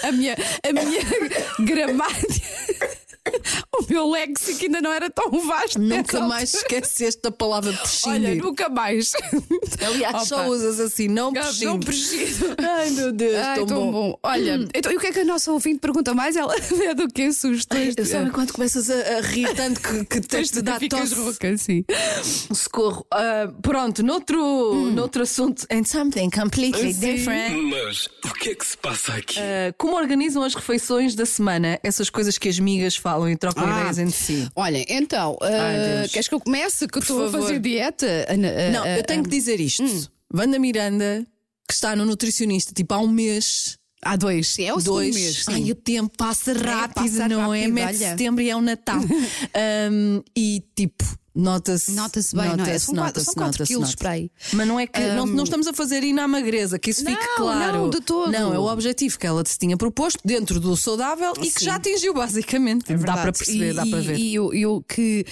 A 0.02 0.12
minha, 0.12 0.34
a 0.34 0.72
minha 0.72 1.02
gramática. 1.60 2.87
O 3.78 3.84
meu 3.88 4.10
léxico 4.10 4.64
ainda 4.64 4.80
não 4.80 4.92
era 4.92 5.08
tão 5.08 5.30
vasto. 5.46 5.78
Nunca 5.78 6.20
mais 6.20 6.52
esqueceste 6.52 7.22
da 7.22 7.30
palavra 7.30 7.72
prescindir. 7.72 8.30
Olha, 8.30 8.34
nunca 8.34 8.68
mais. 8.68 9.12
Aliás, 9.86 10.26
só 10.28 10.40
Opa. 10.40 10.48
usas 10.48 10.80
assim, 10.80 11.06
não 11.06 11.32
prescinde. 11.32 11.64
Não 11.64 11.78
prescinde. 11.80 12.34
Ai 12.58 12.90
meu 12.90 13.12
Deus, 13.12 13.36
Ai, 13.36 13.54
tão, 13.56 13.66
tão 13.66 13.78
bom. 13.86 13.92
bom. 13.92 14.18
Olha, 14.22 14.68
então, 14.74 14.90
e 14.92 14.96
o 14.96 15.00
que 15.00 15.06
é 15.06 15.12
que 15.12 15.20
a 15.20 15.24
nossa 15.24 15.52
ouvinte 15.52 15.78
pergunta 15.78 16.12
mais? 16.12 16.34
Ela 16.36 16.54
é 16.84 16.94
do 16.94 17.06
que 17.08 17.32
sugestões 17.32 17.94
Eu 17.96 18.04
sabe 18.04 18.30
quando 18.30 18.52
começas 18.52 18.90
a, 18.90 19.18
a 19.18 19.20
rir 19.20 19.54
tanto 19.54 19.80
que, 19.80 20.04
que 20.04 20.20
tens 20.22 20.50
de 20.50 20.60
dar 20.62 20.80
tosse. 20.80 21.14
rouca, 21.14 21.56
sim. 21.56 21.84
Socorro. 22.52 23.06
Ah, 23.12 23.48
pronto, 23.62 24.02
noutro, 24.02 24.90
noutro 24.90 25.22
assunto, 25.22 25.66
and 25.70 25.84
something 25.84 26.30
completely 26.30 26.92
Sim. 26.92 27.00
different. 27.00 27.62
Mas 27.62 28.08
o 28.24 28.34
que 28.34 28.50
é 28.50 28.54
que 28.54 28.66
se 28.66 28.76
passa 28.76 29.14
aqui? 29.14 29.38
Ah, 29.38 29.72
como 29.78 29.94
organizam 29.96 30.42
as 30.42 30.54
refeições 30.54 31.14
da 31.14 31.24
semana? 31.26 31.78
Essas 31.82 32.10
coisas 32.10 32.36
que 32.38 32.48
as 32.48 32.58
migas 32.58 32.96
falam 32.96 33.17
e 33.26 33.34
trocam 33.36 33.64
Ah. 33.66 33.80
ideias 33.80 33.98
entre 33.98 34.12
si. 34.16 34.46
Olha, 34.54 34.84
então, 34.86 35.38
Ai, 35.40 36.04
ah, 36.04 36.08
queres 36.12 36.28
que 36.28 36.34
eu 36.34 36.40
comece? 36.40 36.86
Que 36.86 36.98
eu 36.98 37.00
estou 37.00 37.26
a 37.26 37.30
fazer 37.30 37.58
dieta? 37.58 38.06
Ah, 38.28 38.32
ah, 38.34 38.70
Não, 38.70 38.82
ah, 38.82 38.98
eu 38.98 39.02
tenho 39.04 39.22
que 39.22 39.30
dizer 39.30 39.58
isto. 39.60 39.82
Wanda 40.34 40.58
Miranda, 40.58 41.24
que 41.66 41.72
está 41.74 41.96
no 41.96 42.04
nutricionista 42.04 42.72
tipo 42.74 42.92
há 42.92 42.98
um 42.98 43.08
mês. 43.08 43.78
Há 44.00 44.14
dois, 44.14 44.48
sim, 44.48 44.64
é 44.64 44.72
o 44.72 44.76
Dois. 44.78 45.14
mês. 45.14 45.44
sim. 45.44 45.52
Ai, 45.54 45.70
o 45.72 45.74
tempo 45.74 46.12
passa 46.16 46.52
rápido, 46.52 46.94
passa 47.10 47.26
não 47.28 47.52
é? 47.52 47.60
rápido, 47.62 47.74
Mete 47.74 47.86
olha. 47.86 48.10
setembro 48.10 48.42
e 48.44 48.50
é 48.50 48.54
um 48.56 48.60
Natal. 48.60 49.00
Um, 49.90 50.22
e 50.36 50.62
tipo, 50.76 51.04
Nota-se. 51.38 51.92
Nota-se 51.92 52.34
bem, 52.34 52.46
não 52.46 52.52
é? 52.54 52.56
nota-se, 52.56 52.86
São 52.86 52.94
nota-se, 52.94 53.24
são 53.26 53.34
quatro 53.34 53.52
nota-se, 53.52 53.68
quilos 53.68 53.80
nota-se. 53.82 53.96
para 53.96 54.10
aí. 54.10 54.30
Mas 54.52 54.66
não 54.66 54.80
é 54.80 54.86
que. 54.88 55.00
não, 55.12 55.24
não 55.24 55.44
estamos 55.44 55.66
a 55.68 55.72
fazer 55.72 56.02
ir 56.02 56.12
na 56.12 56.26
magreza, 56.26 56.78
que 56.78 56.90
isso 56.90 57.04
fique 57.04 57.12
Não, 57.12 57.36
claro. 57.36 57.78
não, 57.78 57.90
de 57.90 58.00
todo. 58.00 58.32
Não, 58.32 58.52
é 58.52 58.58
o 58.58 58.64
objetivo 58.66 59.16
que 59.18 59.26
ela 59.26 59.42
se 59.46 59.56
tinha 59.56 59.76
proposto 59.76 60.18
dentro 60.24 60.58
do 60.58 60.76
saudável 60.76 61.32
e 61.40 61.50
que 61.50 61.60
Sim. 61.60 61.66
já 61.66 61.76
atingiu, 61.76 62.12
basicamente. 62.12 62.86
dá 62.88 62.94
É 62.94 62.96
Verdade. 62.96 63.20
para 63.22 63.32
perceber, 63.32 63.70
e, 63.70 63.72
dá 63.74 63.86
para 63.86 64.00
ver. 64.00 64.18
E 64.18 64.34
eu, 64.34 64.52
eu 64.52 64.84
que 64.88 65.24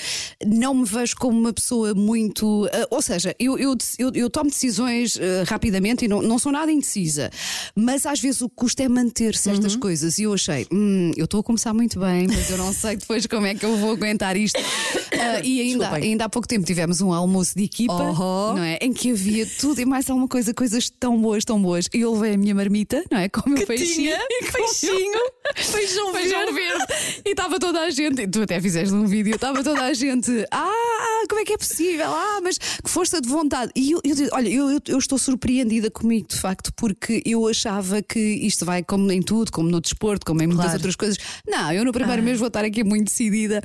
não 0.47 0.75
me 0.75 0.85
vejo 0.85 1.17
como 1.17 1.39
uma 1.39 1.53
pessoa 1.53 1.93
muito. 1.95 2.69
ah, 2.73 2.87
ou 2.91 3.03
seja, 3.03 3.35
eu, 3.39 3.59
eu, 3.59 3.77
eu, 3.99 4.13
eu 4.15 4.31
tomo 4.31 4.49
decisões 4.49 5.19
ah, 5.19 5.45
rapidamente 5.49 6.05
e 6.05 6.09
não, 6.09 6.23
não 6.23 6.39
sou 6.39 6.53
nada 6.53 6.71
indecisa. 6.71 7.31
Mas 7.75 8.07
às 8.07 8.21
vezes 8.21 8.41
o 8.43 8.49
que 8.49 8.55
custa 8.55 8.83
é 8.85 8.89
manter 8.89 9.35
certas 9.35 9.75
Uhum. 9.75 9.81
coisas. 9.81 10.19
E 10.19 10.23
eu 10.23 10.33
achei, 10.35 10.67
hum, 10.73 11.11
eu 11.17 11.25
estou 11.25 11.41
a 11.41 11.43
começar 11.43 11.75
muito 11.75 11.99
bem, 11.99 12.27
mas 12.29 12.49
eu 12.51 12.57
não 12.59 12.73
sei 12.73 12.95
depois 12.97 13.27
como 13.27 13.47
é 13.47 13.55
que 13.55 13.65
eu 13.65 13.77
vou 13.77 13.91
aguentar 13.93 14.37
isto. 14.37 14.61
Ah, 15.13 15.41
e 15.43 15.61
ainda, 15.61 15.96
Desculpem. 15.97 16.11
ainda 16.13 16.25
há 16.25 16.29
pouco 16.29 16.47
tempo 16.49 16.65
tivemos 16.67 17.01
um 17.01 17.13
almoço 17.13 17.57
de 17.57 17.65
equipa, 17.65 17.93
Oh. 17.95 18.55
não 18.55 18.63
é? 18.63 18.79
Em 18.81 18.93
que 18.93 19.11
havia 19.11 19.47
tudo 19.47 19.81
e 19.81 19.85
mais 19.85 20.09
alguma 20.09 20.29
coisa, 20.29 20.53
coisas 20.55 20.89
tão 20.91 21.21
boas, 21.21 21.45
tão 21.45 21.61
boas. 21.61 21.89
E 21.95 22.01
eu 22.01 22.13
levei 22.15 22.35
a 22.35 22.39
minha 22.39 22.55
marmita, 22.55 23.05
não 23.11 23.19
é? 23.19 23.29
Com 23.29 23.49
o 23.49 23.53
meu 23.53 23.67
peixinho. 23.67 24.13
tinha 24.41 24.53
peixinho, 24.53 25.21
feijão 25.55 26.13
feijão 26.13 26.53
verde. 26.55 26.85
E 27.25 27.31
estava 27.31 27.59
toda 27.59 27.81
a 27.81 27.91
gente, 27.91 28.23
e 28.23 28.29
tu 28.29 28.43
até 28.43 28.61
fizeste 28.61 28.95
um 28.95 29.07
vídeo, 29.07 29.35
estava 29.35 29.63
toda 29.63 29.83
a 29.83 29.93
gente, 29.95 30.31
ah, 30.51 31.25
como 31.29 31.41
é 31.41 31.45
que 31.45 31.53
é 31.53 31.59
possível? 31.59 32.07
Ah, 32.09 32.41
mas 32.43 32.59
que 32.59 32.89
força 32.91 33.21
de 33.21 33.29
vontade. 33.29 33.73
E 33.75 33.93
eu, 33.93 34.01
eu 34.05 34.15
olha, 34.33 34.49
eu, 34.49 34.71
eu, 34.71 34.81
eu 34.89 34.99
estou 34.99 35.19
surpreendida 35.19 35.91
comigo, 35.91 36.29
de 36.29 36.37
facto, 36.37 36.73
porque 36.77 37.23
eu 37.25 37.47
achava 37.49 38.03
que 38.03 38.19
isto 38.21 38.65
vai 38.65 38.83
como 38.83 39.11
em 39.13 39.23
tudo, 39.23 39.51
como 39.53 39.69
no 39.69 39.81
desporto, 39.81 40.25
como 40.27 40.43
em 40.43 40.47
muitas 40.47 40.65
Claro. 40.67 40.79
outras 40.79 40.97
coisas. 40.97 41.19
Não, 41.47 41.73
eu 41.73 41.85
no 41.85 41.93
primeiro 41.93 42.23
mês 42.23 42.39
vou 42.39 42.49
estar 42.49 42.65
aqui 42.65 42.83
muito 42.85 43.05
decidida 43.07 43.63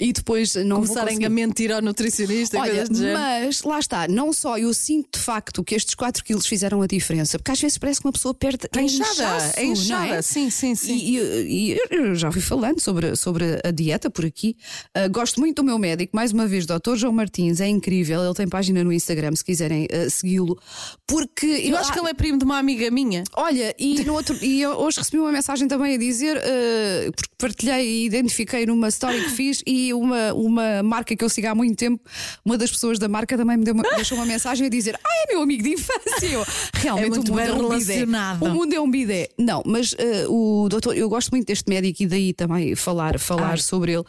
e 0.00 0.12
depois 0.12 0.54
não 0.56 0.76
vou 0.78 0.86
Começarem 0.86 1.14
conseguir. 1.14 1.26
a 1.26 1.30
mentir 1.30 1.63
ao 1.72 1.82
nutricionista, 1.82 2.58
Olha, 2.58 2.84
mas 3.12 3.62
lá 3.62 3.78
está, 3.78 4.08
não 4.08 4.32
só 4.32 4.58
eu 4.58 4.72
sinto 4.74 5.18
de 5.18 5.24
facto 5.24 5.62
que 5.64 5.74
estes 5.74 5.94
4 5.94 6.22
quilos 6.24 6.46
fizeram 6.46 6.82
a 6.82 6.86
diferença, 6.86 7.38
porque 7.38 7.50
às 7.52 7.60
vezes 7.60 7.78
parece 7.78 8.00
que 8.00 8.06
uma 8.06 8.12
pessoa 8.12 8.34
perde 8.34 8.66
É 8.76 8.80
inchada, 8.80 9.52
é 9.56 9.64
inchada. 9.64 10.14
é? 10.16 10.22
Sim, 10.22 10.50
sim, 10.50 10.74
sim. 10.74 10.96
E, 10.96 11.18
e- 11.18 11.74
e 11.74 11.80
eu 11.90 12.14
já 12.14 12.30
fui 12.32 12.40
falando 12.42 12.80
sobre, 12.80 13.14
sobre 13.16 13.60
a 13.64 13.70
dieta 13.70 14.10
por 14.10 14.24
aqui. 14.24 14.56
Ah, 14.94 15.08
gosto 15.08 15.40
muito 15.40 15.56
do 15.56 15.64
meu 15.64 15.78
médico, 15.78 16.14
mais 16.16 16.32
uma 16.32 16.46
vez, 16.46 16.66
Dr. 16.66 16.96
João 16.96 17.12
Martins, 17.12 17.60
é 17.60 17.68
incrível. 17.68 18.24
Ele 18.24 18.34
tem 18.34 18.48
página 18.48 18.82
no 18.84 18.92
Instagram, 18.92 19.34
se 19.36 19.44
quiserem 19.44 19.86
ah, 19.92 20.08
segui-lo, 20.10 20.58
porque 21.06 21.46
Eu 21.46 21.76
acho 21.76 21.92
que 21.92 21.98
ele 21.98 22.08
é 22.10 22.14
primo 22.14 22.38
de 22.38 22.44
uma 22.44 22.58
amiga 22.58 22.90
minha. 22.90 23.24
Olha, 23.36 23.74
e, 23.78 24.02
no 24.04 24.14
outro, 24.14 24.36
e 24.42 24.62
eu 24.62 24.70
hoje 24.72 24.98
recebi 24.98 25.18
uma 25.18 25.32
mensagem 25.32 25.68
também 25.68 25.94
a 25.94 25.98
dizer, 25.98 26.36
eh, 26.42 27.10
porque 27.14 27.34
partilhei 27.38 27.86
e 27.86 28.04
identifiquei 28.06 28.66
numa 28.66 28.88
story 28.88 29.22
que 29.24 29.30
fiz 29.30 29.62
e 29.66 29.92
uma, 29.92 30.32
uma 30.34 30.82
marca 30.82 31.14
que 31.16 31.24
eu 31.24 31.28
sigo 31.28 31.46
há 31.48 31.53
muito 31.54 31.76
tempo, 31.76 32.02
uma 32.44 32.56
das 32.58 32.70
pessoas 32.70 32.98
da 32.98 33.08
marca 33.08 33.36
também 33.36 33.56
me 33.56 33.64
deu 33.64 33.74
uma- 33.74 33.82
deixou 33.94 34.18
uma 34.18 34.26
mensagem 34.26 34.66
a 34.66 34.70
dizer: 34.70 34.98
Ah, 35.04 35.24
é 35.28 35.32
meu 35.32 35.42
amigo 35.42 35.62
de 35.62 35.70
infância. 35.70 36.26
Eu, 36.26 36.44
Realmente 36.74 37.06
É 37.06 37.08
muito 37.10 37.28
o 37.28 37.32
mundo 37.32 37.36
bem 37.36 37.46
é 37.48 37.52
um 37.52 37.56
bidé. 37.78 37.94
relacionado. 37.94 38.42
O 38.44 38.50
mundo 38.50 38.72
é 38.74 38.80
um 38.80 38.90
bidé. 38.90 39.28
Não, 39.38 39.62
mas 39.64 39.94
eh, 39.98 40.26
o 40.28 40.66
doutor, 40.68 40.96
eu 40.96 41.08
gosto 41.08 41.30
muito 41.30 41.46
deste 41.46 41.68
médico 41.68 42.02
e 42.02 42.06
daí 42.06 42.32
também 42.32 42.74
falar, 42.74 43.18
falar 43.18 43.52
Ai. 43.52 43.58
sobre 43.58 43.92
ele. 43.92 44.04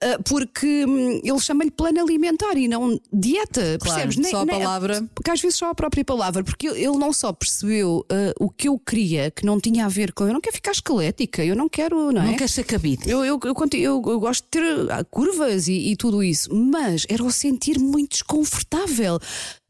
Eh, 0.00 0.18
porque 0.24 0.84
hum, 0.86 1.20
ele 1.22 1.38
chama-lhe 1.40 1.70
plano 1.70 2.00
alimentar 2.00 2.56
e 2.56 2.68
não 2.68 2.98
dieta, 3.12 3.78
Claro, 3.80 4.02
percebes? 4.08 4.30
só 4.30 4.42
a 4.42 4.46
palavra. 4.46 5.08
Porque 5.14 5.30
às 5.30 5.40
vezes 5.40 5.56
só 5.58 5.70
a 5.70 5.74
própria 5.74 6.04
palavra, 6.04 6.42
porque 6.44 6.66
ele 6.68 6.96
não 6.98 7.12
só 7.12 7.32
percebeu 7.32 8.04
uh, 8.10 8.44
o 8.44 8.50
que 8.50 8.68
eu 8.68 8.78
queria, 8.78 9.30
que 9.30 9.44
não 9.46 9.60
tinha 9.60 9.86
a 9.86 9.88
ver 9.88 10.12
com. 10.12 10.24
Eu 10.26 10.32
não 10.32 10.40
quero 10.40 10.56
ficar 10.56 10.72
esquelética, 10.72 11.44
eu 11.44 11.56
não 11.56 11.68
quero. 11.68 12.12
Não, 12.12 12.22
é? 12.22 12.26
Não 12.26 12.36
quer 12.36 12.48
ser 12.48 12.64
cabido. 12.64 13.08
Eu, 13.08 13.24
eu, 13.24 13.38
eu, 13.44 13.54
eu- 13.72 14.02
eu 14.06 14.20
gosto 14.20 14.42
de 14.44 14.48
ter 14.50 14.90
ah, 14.92 15.04
curvas 15.04 15.68
e, 15.68 15.90
e 15.92 15.96
tudo 15.96 16.22
isso, 16.22 16.52
mas 16.54 17.06
era 17.08 17.22
o 17.24 17.30
sentir 17.30 17.78
muito 17.78 18.12
desconfortável. 18.12 19.18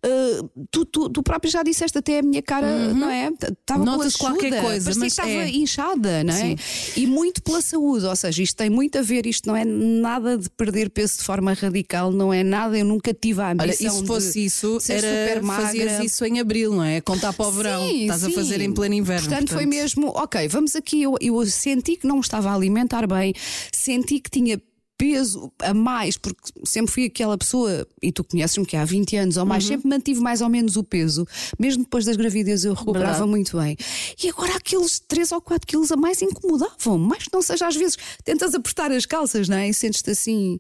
Uh, 0.05 0.67
tu, 0.71 0.85
tu, 0.85 1.09
tu 1.09 1.23
próprio 1.23 1.51
já 1.51 1.63
disseste 1.63 1.97
até 1.97 2.19
a 2.19 2.23
minha 2.23 2.43
cara, 2.43 2.93
não 2.93 3.09
é? 3.09 3.31
Estava 3.31 3.85
Uhum. 3.85 3.85
Nota-se 3.85 4.19
qualquer 4.19 4.61
coisa, 4.61 4.93
mas 4.97 5.13
estava 5.13 5.31
é. 5.31 5.49
inchada, 5.51 6.25
não 6.25 6.35
é? 6.35 6.57
E 6.97 7.07
muito 7.07 7.43
pela 7.43 7.61
saúde, 7.61 8.05
ou 8.07 8.17
seja, 8.17 8.43
isto 8.43 8.57
tem 8.57 8.71
muito 8.71 8.99
a 8.99 9.03
ver, 9.03 9.27
isto 9.27 9.47
não 9.47 9.57
é 9.57 9.65
nada 9.65 10.37
de 10.37 10.49
perder 10.51 10.91
peso 10.91 11.19
de 11.19 11.25
forma 11.25 11.53
radical, 11.53 12.11
não 12.11 12.33
é 12.33 12.43
nada, 12.43 12.79
eu 12.79 12.85
nunca 12.85 13.13
tive 13.15 13.41
a 13.41 13.53
ambição 13.53 13.87
Olha, 13.87 13.97
e 13.97 14.01
se 14.01 14.07
fosse 14.07 14.33
de 14.33 14.45
isso, 14.47 14.81
ser 14.81 15.05
era, 15.05 15.43
fazias 15.43 16.05
isso 16.05 16.25
em 16.25 16.41
abril, 16.41 16.75
não 16.75 16.85
é? 16.85 17.01
Contar 17.01 17.33
para 17.33 17.47
o 17.47 17.53
verão. 17.53 17.89
Sim, 17.89 18.03
Estás 18.03 18.25
a 18.25 18.29
sim. 18.29 18.35
fazer 18.35 18.61
em 18.61 18.73
pleno 18.73 18.95
inverno. 18.95 19.29
Portanto, 19.29 19.53
foi 19.53 19.67
mesmo, 19.67 20.09
ok, 20.09 20.49
vamos 20.49 20.77
aqui. 20.77 21.03
Eu, 21.03 21.17
eu 21.21 21.45
senti 21.47 21.97
que 21.97 22.07
não 22.07 22.17
me 22.17 22.21
estava 22.23 22.51
a 22.51 22.55
alimentar 22.55 23.07
bem, 23.07 23.35
senti 23.73 24.21
que 24.21 24.31
tinha 24.31 24.61
peso 24.97 25.53
a 25.61 25.75
mais, 25.75 26.17
porque 26.17 26.41
sempre 26.65 26.93
fui 26.93 27.05
aquela 27.07 27.37
pessoa, 27.37 27.87
e 28.03 28.13
tu 28.13 28.23
conheces-me 28.25 28.65
que 28.65 28.77
há 28.77 28.85
20 28.85 29.17
anos 29.17 29.37
ou 29.37 29.43
Uhum. 29.43 29.49
mais, 29.49 29.65
sempre 29.65 29.89
mantive 29.89 30.21
mais 30.21 30.41
ou 30.41 30.49
menos 30.49 30.77
o 30.77 30.85
peso, 30.85 31.27
mesmo 31.59 31.83
depois 31.83 32.05
das 32.05 32.17
gravidez 32.17 32.65
eu 32.65 32.75
recuperava 32.75 33.11
Verdade. 33.13 33.31
muito 33.31 33.59
bem. 33.59 33.77
E 34.23 34.29
agora 34.29 34.55
aqueles 34.57 35.01
3 35.01 35.33
ou 35.33 35.41
4 35.41 35.67
quilos 35.67 35.91
a 35.91 35.97
mais 35.97 36.23
incomodavam, 36.23 36.97
mais 36.99 37.25
que 37.25 37.31
não 37.33 37.43
seja 37.43 37.67
às 37.67 37.77
vezes 37.77 37.97
tentas 38.25 38.55
apertar 38.55 38.93
as 38.93 39.05
calças, 39.07 39.49
não 39.49 39.57
é? 39.57 39.69
E 39.69 39.75
sentes-te 39.75 40.11
assim. 40.11 40.59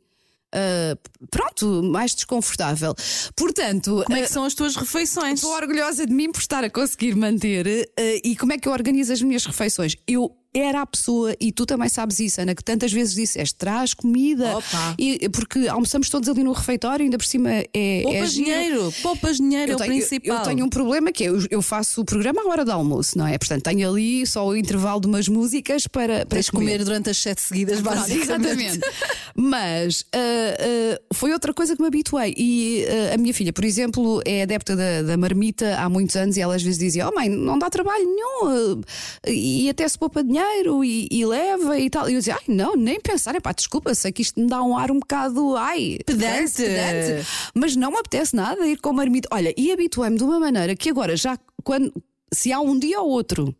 ah, 0.56 0.96
pronto, 1.30 1.82
mais 1.82 2.14
desconfortável. 2.14 2.94
Portanto, 3.34 4.02
Como 4.06 4.16
é 4.16 4.20
ah, 4.20 4.24
que 4.26 4.32
são 4.32 4.44
as 4.44 4.54
tuas 4.54 4.76
refeições? 4.76 5.40
Estou 5.40 5.52
orgulhosa 5.54 6.06
de 6.06 6.12
mim 6.14 6.30
por 6.30 6.38
estar 6.40 6.62
a 6.62 6.70
conseguir 6.70 7.14
manter. 7.16 7.66
eh, 7.96 8.20
e 8.24 8.36
como 8.36 8.52
é 8.52 8.58
que 8.58 8.68
eu 8.68 8.72
organizo 8.72 9.12
as 9.12 9.20
minhas 9.20 9.44
refeições? 9.44 9.96
Eu 10.06 10.30
era 10.54 10.82
a 10.82 10.86
pessoa, 10.86 11.34
e 11.40 11.50
tu 11.50 11.66
também 11.66 11.88
sabes 11.88 12.20
isso, 12.20 12.40
Ana, 12.40 12.54
que 12.54 12.62
tantas 12.62 12.92
vezes 12.92 13.14
disseste: 13.14 13.56
traz 13.56 13.92
comida. 13.92 14.56
Opa. 14.56 14.94
E, 14.96 15.28
porque 15.28 15.66
almoçamos 15.66 16.08
todos 16.08 16.28
ali 16.28 16.44
no 16.44 16.52
refeitório, 16.52 17.02
ainda 17.02 17.18
por 17.18 17.26
cima 17.26 17.50
é. 17.50 17.68
é 17.74 18.02
Poupas 18.02 18.32
giro. 18.32 18.44
dinheiro, 18.44 18.94
poupas 19.02 19.36
dinheiro, 19.38 19.72
é 19.72 19.74
Eu 19.74 19.76
o 19.76 19.78
tenho, 19.80 19.96
principal. 19.96 20.36
eu 20.38 20.42
tenho 20.44 20.64
um 20.64 20.68
problema 20.68 21.10
que 21.10 21.24
é, 21.24 21.28
eu, 21.28 21.44
eu 21.50 21.60
faço 21.60 22.02
o 22.02 22.04
programa 22.04 22.42
à 22.42 22.46
hora 22.46 22.64
do 22.64 22.70
almoço, 22.70 23.18
não 23.18 23.26
é? 23.26 23.36
Portanto, 23.36 23.64
tenho 23.64 23.88
ali 23.88 24.24
só 24.26 24.46
o 24.46 24.56
intervalo 24.56 25.00
de 25.00 25.08
umas 25.08 25.26
músicas 25.26 25.88
para, 25.88 26.18
para 26.18 26.36
Tens 26.36 26.46
de 26.46 26.52
comer 26.52 26.84
durante 26.84 27.10
as 27.10 27.18
sete 27.18 27.40
seguidas, 27.40 27.80
basicamente. 27.80 28.22
Exatamente. 28.22 28.80
Mas 29.34 30.04
ah, 30.12 30.18
ah, 30.18 31.00
foi 31.12 31.32
outra 31.32 31.52
coisa 31.52 31.74
que 31.74 31.82
me 31.82 31.88
habituei. 31.88 32.32
E 32.36 32.86
ah, 33.10 33.14
a 33.14 33.18
minha 33.18 33.34
filha, 33.34 33.52
por 33.52 33.64
exemplo, 33.64 34.22
é 34.24 34.42
adepta 34.42 34.76
da, 34.76 35.02
da 35.02 35.16
marmita 35.16 35.76
há 35.78 35.88
muitos 35.88 36.14
anos 36.14 36.36
e 36.36 36.40
ela 36.40 36.54
às 36.54 36.62
vezes 36.62 36.78
dizia: 36.78 37.08
Oh 37.08 37.12
mãe, 37.12 37.28
não 37.28 37.58
dá 37.58 37.68
trabalho 37.68 38.04
nenhum 38.04 38.82
e 39.26 39.68
até 39.68 39.88
se 39.88 39.98
poupa 39.98 40.22
dinheiro 40.22 40.43
e, 40.84 41.08
e 41.10 41.24
leva 41.26 41.78
e 41.78 41.88
tal. 41.90 42.08
E 42.08 42.14
eu 42.14 42.18
dizia: 42.18 42.34
Ai, 42.34 42.54
não, 42.54 42.76
nem 42.76 43.00
pensar. 43.00 43.34
Epá, 43.34 43.52
desculpa, 43.52 43.94
sei 43.94 44.12
que 44.12 44.22
isto 44.22 44.40
me 44.40 44.46
dá 44.48 44.62
um 44.62 44.76
ar 44.76 44.90
um 44.90 44.98
bocado. 44.98 45.56
Ai, 45.56 45.98
Pedante. 46.04 46.54
pedante. 46.56 47.26
Mas 47.54 47.76
não 47.76 47.90
me 47.90 47.98
apetece 47.98 48.34
nada 48.36 48.66
ir 48.66 48.78
com 48.78 48.92
marmita. 48.92 49.28
Olha, 49.32 49.54
e 49.56 49.72
habituei-me 49.72 50.16
de 50.16 50.24
uma 50.24 50.38
maneira 50.40 50.74
que 50.76 50.90
agora 50.90 51.16
já 51.16 51.38
quando. 51.62 51.92
Se 52.32 52.52
há 52.52 52.60
um 52.60 52.76
dia 52.78 53.00
ou 53.00 53.08
outro 53.10 53.54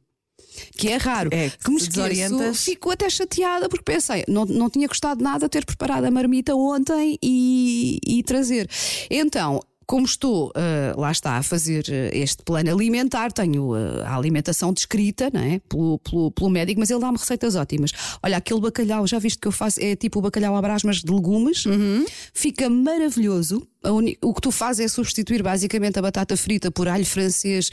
que 0.76 0.88
é 0.88 0.96
raro, 0.96 1.30
É, 1.32 1.50
que 1.50 1.70
me 1.70 1.76
te 1.78 1.82
esqueço, 2.00 2.54
fico 2.54 2.90
até 2.90 3.08
chateada 3.10 3.68
porque 3.68 3.84
pensei, 3.84 4.24
não, 4.28 4.44
não 4.44 4.70
tinha 4.70 4.86
gostado 4.86 5.22
nada 5.22 5.48
ter 5.48 5.64
preparado 5.64 6.04
a 6.04 6.10
marmita 6.10 6.54
ontem 6.54 7.18
e, 7.22 7.98
e 8.06 8.22
trazer. 8.22 8.68
Então. 9.10 9.60
Como 9.86 10.06
estou, 10.06 10.50
ah, 10.54 10.94
lá 10.98 11.12
está, 11.12 11.36
a 11.36 11.42
fazer 11.42 11.84
ah, 11.90 12.16
este 12.16 12.42
plano 12.42 12.70
alimentar, 12.72 13.30
tenho 13.32 13.74
ah, 13.74 14.04
a 14.08 14.16
alimentação 14.16 14.72
descrita 14.72 15.30
não 15.32 15.40
é? 15.40 15.60
pelo, 15.68 15.98
pelo, 15.98 16.30
pelo 16.30 16.50
médico, 16.50 16.80
mas 16.80 16.90
ele 16.90 17.00
dá-me 17.00 17.18
receitas 17.18 17.54
ótimas. 17.56 17.92
Olha, 18.22 18.36
aquele 18.36 18.60
bacalhau, 18.60 19.06
já 19.06 19.18
viste 19.18 19.38
que 19.38 19.48
eu 19.48 19.52
faço? 19.52 19.78
É 19.82 19.94
tipo 19.96 20.18
o 20.18 20.22
bacalhau 20.22 20.56
à 20.56 20.62
brás, 20.62 20.82
mas 20.82 21.02
de 21.02 21.12
legumes. 21.12 21.64
Fica 22.32 22.68
maravilhoso. 22.70 23.66
Uni- 23.84 24.16
O 24.22 24.32
que 24.32 24.40
tu 24.40 24.50
fazes 24.50 24.84
é 24.86 24.88
substituir 24.88 25.42
basicamente 25.42 25.98
a 25.98 26.02
batata 26.02 26.36
frita 26.36 26.70
por 26.70 26.88
alho 26.88 27.04
francês, 27.04 27.70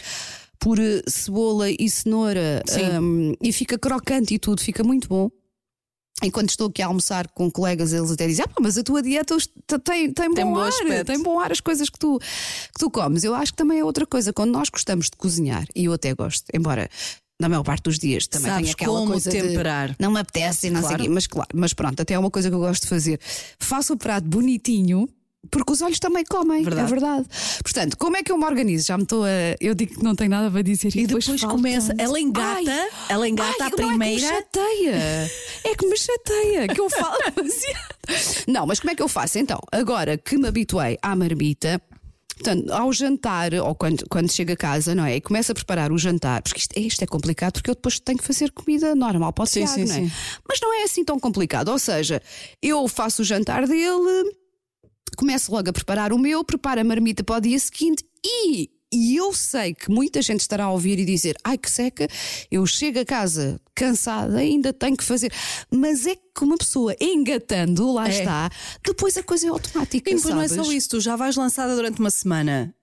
por 0.59 0.77
eh, 0.79 1.01
cebola 1.07 1.69
e 1.69 1.89
cenoura 1.89 2.61
um, 3.01 3.33
e 3.41 3.51
fica 3.51 3.77
crocante 3.79 4.33
e 4.35 4.39
tudo, 4.39 4.61
fica 4.61 4.83
muito 4.83 5.07
bom. 5.07 5.29
Enquanto 6.21 6.49
estou 6.49 6.67
aqui 6.67 6.81
a 6.81 6.87
almoçar 6.87 7.27
com 7.29 7.49
colegas, 7.49 7.93
eles 7.93 8.11
até 8.11 8.27
dizem: 8.27 8.45
ah, 8.45 8.47
pá, 8.47 8.55
mas 8.61 8.77
a 8.77 8.83
tua 8.83 9.01
dieta 9.01 9.35
tem, 9.83 10.11
tem, 10.11 10.33
Tem 10.33 10.45
bom, 10.45 10.53
bom 10.53 10.59
ar, 10.59 10.67
aspecto." 10.69 11.05
tem 11.07 11.21
bom 11.23 11.39
ar 11.39 11.51
as 11.51 11.59
coisas 11.59 11.89
que 11.89 11.97
tu, 11.97 12.19
que 12.19 12.79
tu 12.79 12.89
comes. 12.91 13.23
Eu 13.23 13.33
acho 13.33 13.51
que 13.51 13.57
também 13.57 13.79
é 13.79 13.83
outra 13.83 14.05
coisa. 14.05 14.31
Quando 14.31 14.51
nós 14.51 14.69
gostamos 14.69 15.05
de 15.05 15.17
cozinhar, 15.17 15.65
e 15.75 15.85
eu 15.85 15.93
até 15.93 16.13
gosto, 16.13 16.45
embora 16.53 16.89
na 17.39 17.49
maior 17.49 17.63
parte 17.63 17.83
dos 17.85 17.97
dias 17.97 18.27
também 18.27 18.51
Sabes 18.51 18.65
tenho 18.65 18.73
aquela 18.75 18.99
como 18.99 19.11
coisa 19.13 19.31
de, 19.31 19.41
temperar. 19.41 19.95
não 19.99 20.11
me 20.11 20.19
apetece 20.19 20.67
e 20.67 20.69
não 20.69 20.81
sei 20.81 20.89
Claro. 20.89 21.03
o 21.03 21.05
quê, 21.07 21.11
mas 21.11 21.25
claro, 21.27 21.49
mas 21.55 21.73
pronto, 21.73 21.99
até 21.99 22.13
é 22.13 22.19
uma 22.19 22.29
coisa 22.29 22.49
que 22.49 22.55
eu 22.55 22.59
gosto 22.59 22.83
de 22.83 22.87
fazer. 22.89 23.19
Faço 23.59 23.93
o 23.93 23.97
prato 23.97 24.27
bonitinho. 24.27 25.09
Porque 25.49 25.73
os 25.73 25.81
olhos 25.81 25.99
também 25.99 26.23
comem, 26.23 26.63
Verdade. 26.63 26.87
é 26.87 26.89
verdade. 26.89 27.25
Portanto, 27.63 27.97
como 27.97 28.15
é 28.15 28.23
que 28.23 28.31
eu 28.31 28.37
me 28.37 28.45
organizo? 28.45 28.85
Já 28.85 28.95
me 28.95 29.03
estou 29.03 29.23
a. 29.25 29.27
Eu 29.59 29.73
digo 29.73 29.95
que 29.97 30.03
não 30.03 30.15
tenho 30.15 30.29
nada 30.29 30.49
para 30.51 30.61
dizer 30.61 30.95
E 30.95 31.07
depois 31.07 31.25
falta- 31.25 31.47
começa, 31.47 31.93
ela 31.97 32.19
engata, 32.19 32.61
Ai, 32.71 32.89
ela 33.09 33.27
engata 33.27 33.55
ai, 33.63 33.67
a 33.67 33.71
primeira. 33.71 34.21
Não 34.27 34.37
é 34.37 34.41
que 34.43 34.59
me 34.61 34.69
chateia. 34.69 35.31
É 35.63 35.75
que 35.75 35.87
me 35.87 35.97
chateia, 35.97 36.67
que 36.67 36.79
eu 36.79 36.89
falo 36.89 37.17
demasiado. 37.35 38.45
Não, 38.47 38.65
mas 38.67 38.79
como 38.79 38.91
é 38.91 38.95
que 38.95 39.01
eu 39.01 39.07
faço 39.09 39.39
então? 39.39 39.59
Agora 39.71 40.17
que 40.17 40.37
me 40.37 40.47
habituei 40.47 40.97
à 41.01 41.15
marmita. 41.15 41.81
Portanto, 42.35 42.71
ao 42.73 42.91
jantar, 42.91 43.53
ou 43.53 43.75
quando, 43.75 44.03
quando 44.09 44.31
chego 44.31 44.53
a 44.53 44.55
casa, 44.55 44.95
não 44.95 45.05
é? 45.05 45.17
E 45.17 45.21
começo 45.21 45.51
a 45.51 45.55
preparar 45.55 45.91
o 45.91 45.97
jantar, 45.97 46.41
porque 46.41 46.59
isto, 46.59 46.79
isto 46.79 47.03
é 47.03 47.05
complicado, 47.05 47.53
porque 47.53 47.69
eu 47.69 47.75
depois 47.75 47.99
tenho 47.99 48.17
que 48.17 48.23
fazer 48.23 48.49
comida 48.51 48.95
normal 48.95 49.31
para 49.31 49.43
o 49.43 49.45
Sim, 49.45 49.65
Tiago, 49.65 49.73
sim, 49.75 49.85
não 49.85 49.95
é? 49.95 49.99
sim. 50.07 50.11
Mas 50.49 50.59
não 50.59 50.73
é 50.73 50.83
assim 50.83 51.03
tão 51.03 51.19
complicado. 51.19 51.67
Ou 51.69 51.77
seja, 51.77 52.19
eu 52.59 52.87
faço 52.87 53.21
o 53.21 53.25
jantar 53.25 53.67
dele, 53.67 54.31
começo 55.17 55.51
logo 55.51 55.69
a 55.69 55.73
preparar 55.73 56.11
o 56.13 56.17
meu, 56.19 56.43
preparo 56.43 56.81
a 56.81 56.83
marmita 56.83 57.23
para 57.23 57.37
o 57.37 57.41
dia 57.41 57.59
seguinte 57.59 58.03
e. 58.25 58.69
E 58.93 59.15
eu 59.15 59.31
sei 59.31 59.73
que 59.73 59.89
muita 59.89 60.21
gente 60.21 60.41
estará 60.41 60.65
a 60.65 60.71
ouvir 60.71 60.99
e 60.99 61.05
dizer: 61.05 61.37
ai 61.45 61.57
que 61.57 61.71
seca, 61.71 62.09
eu 62.51 62.65
chego 62.65 62.99
a 62.99 63.05
casa 63.05 63.57
cansada, 63.73 64.37
ainda 64.37 64.73
tenho 64.73 64.97
que 64.97 65.03
fazer. 65.03 65.31
Mas 65.73 66.05
é 66.05 66.15
que 66.15 66.43
uma 66.43 66.57
pessoa 66.57 66.93
engatando, 66.99 67.93
lá 67.93 68.09
É. 68.09 68.11
está, 68.19 68.49
depois 68.85 69.15
a 69.15 69.23
coisa 69.23 69.47
é 69.47 69.49
automática. 69.49 70.09
E 70.09 70.15
depois 70.15 70.35
não 70.35 70.41
é 70.41 70.47
sabes? 70.49 70.65
só 70.65 70.73
isso, 70.73 70.89
tu 70.89 70.99
já 70.99 71.15
vais 71.15 71.37
lançada 71.37 71.73
durante 71.73 72.01
uma 72.01 72.11
semana. 72.11 72.75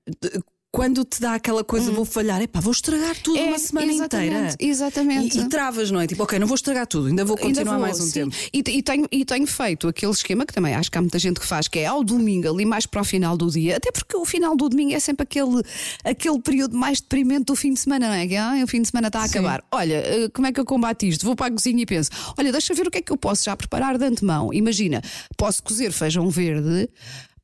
Quando 0.70 1.02
te 1.02 1.18
dá 1.20 1.34
aquela 1.34 1.64
coisa, 1.64 1.90
vou 1.90 2.04
falhar, 2.04 2.42
epá, 2.42 2.60
vou 2.60 2.72
estragar 2.72 3.16
tudo 3.22 3.38
Hum. 3.38 3.42
É, 3.42 3.46
uma 3.48 3.58
semana 3.58 3.92
exatamente, 3.92 4.34
inteira. 4.34 4.56
Exatamente. 4.60 5.38
E, 5.38 5.40
e 5.40 5.48
travas, 5.48 5.90
não 5.90 6.00
é? 6.00 6.06
Tipo, 6.06 6.22
ok, 6.24 6.38
não 6.38 6.46
vou 6.46 6.54
estragar 6.56 6.86
tudo, 6.86 7.08
ainda 7.08 7.24
vou 7.24 7.36
Ainda 7.38 7.48
continuar 7.48 7.76
vou, 7.76 7.82
mais 7.82 7.98
um 8.00 8.04
sim. 8.04 8.12
tempo. 8.12 8.36
E, 8.52 8.58
e 8.58 8.82
tenho, 8.82 9.06
e 9.10 9.24
tenho 9.24 9.46
feito 9.46 9.88
aquele 9.88 10.12
esquema 10.12 10.44
que 10.44 10.52
também 10.52 10.74
acho 10.74 10.90
que 10.90 10.98
há 10.98 11.00
muita 11.00 11.18
gente 11.18 11.40
que 11.40 11.46
faz, 11.46 11.68
que 11.68 11.78
é 11.78 11.86
ao 11.86 12.04
domingo, 12.04 12.50
ali 12.50 12.66
mais 12.66 12.84
para 12.84 13.00
o 13.00 13.04
final 13.04 13.36
do 13.36 13.50
dia, 13.50 13.76
até 13.78 13.90
porque 13.90 14.14
o 14.16 14.26
final 14.26 14.54
do 14.56 14.68
domingo 14.68 14.92
é 14.92 15.00
sempre 15.00 15.22
aquele, 15.22 15.62
aquele 16.04 16.38
período 16.40 16.76
mais 16.76 17.00
deprimente 17.00 17.44
do 17.44 17.56
fim 17.56 17.72
de 17.72 17.80
semana, 17.80 18.08
não 18.08 18.14
é? 18.14 18.36
Ah, 18.36 18.62
o 18.62 18.66
fim 18.66 18.82
de 18.82 18.88
semana 18.88 19.08
está 19.08 19.20
a 19.20 19.24
acabar. 19.24 19.64
Olha, 19.72 19.94
eh, 19.94 20.28
como 20.34 20.46
é 20.46 20.52
que 20.52 20.60
eu 20.60 20.64
combato 20.66 21.06
isto? 21.06 21.24
Vou 21.24 21.34
para 21.34 21.46
a 21.46 21.50
cozinha 21.50 21.82
e 21.82 21.86
penso: 21.86 22.10
olha, 22.36 22.52
deixa 22.52 22.74
ver 22.74 22.86
o 22.86 22.90
que 22.90 22.98
é 22.98 23.02
que 23.02 23.10
eu 23.10 23.16
posso 23.16 23.44
já 23.44 23.56
preparar 23.56 23.96
de 23.96 24.04
antemão. 24.04 24.52
Imagina, 24.52 25.02
posso 25.36 25.62
cozer 25.62 25.92
feijão 25.92 26.28
verde. 26.28 26.88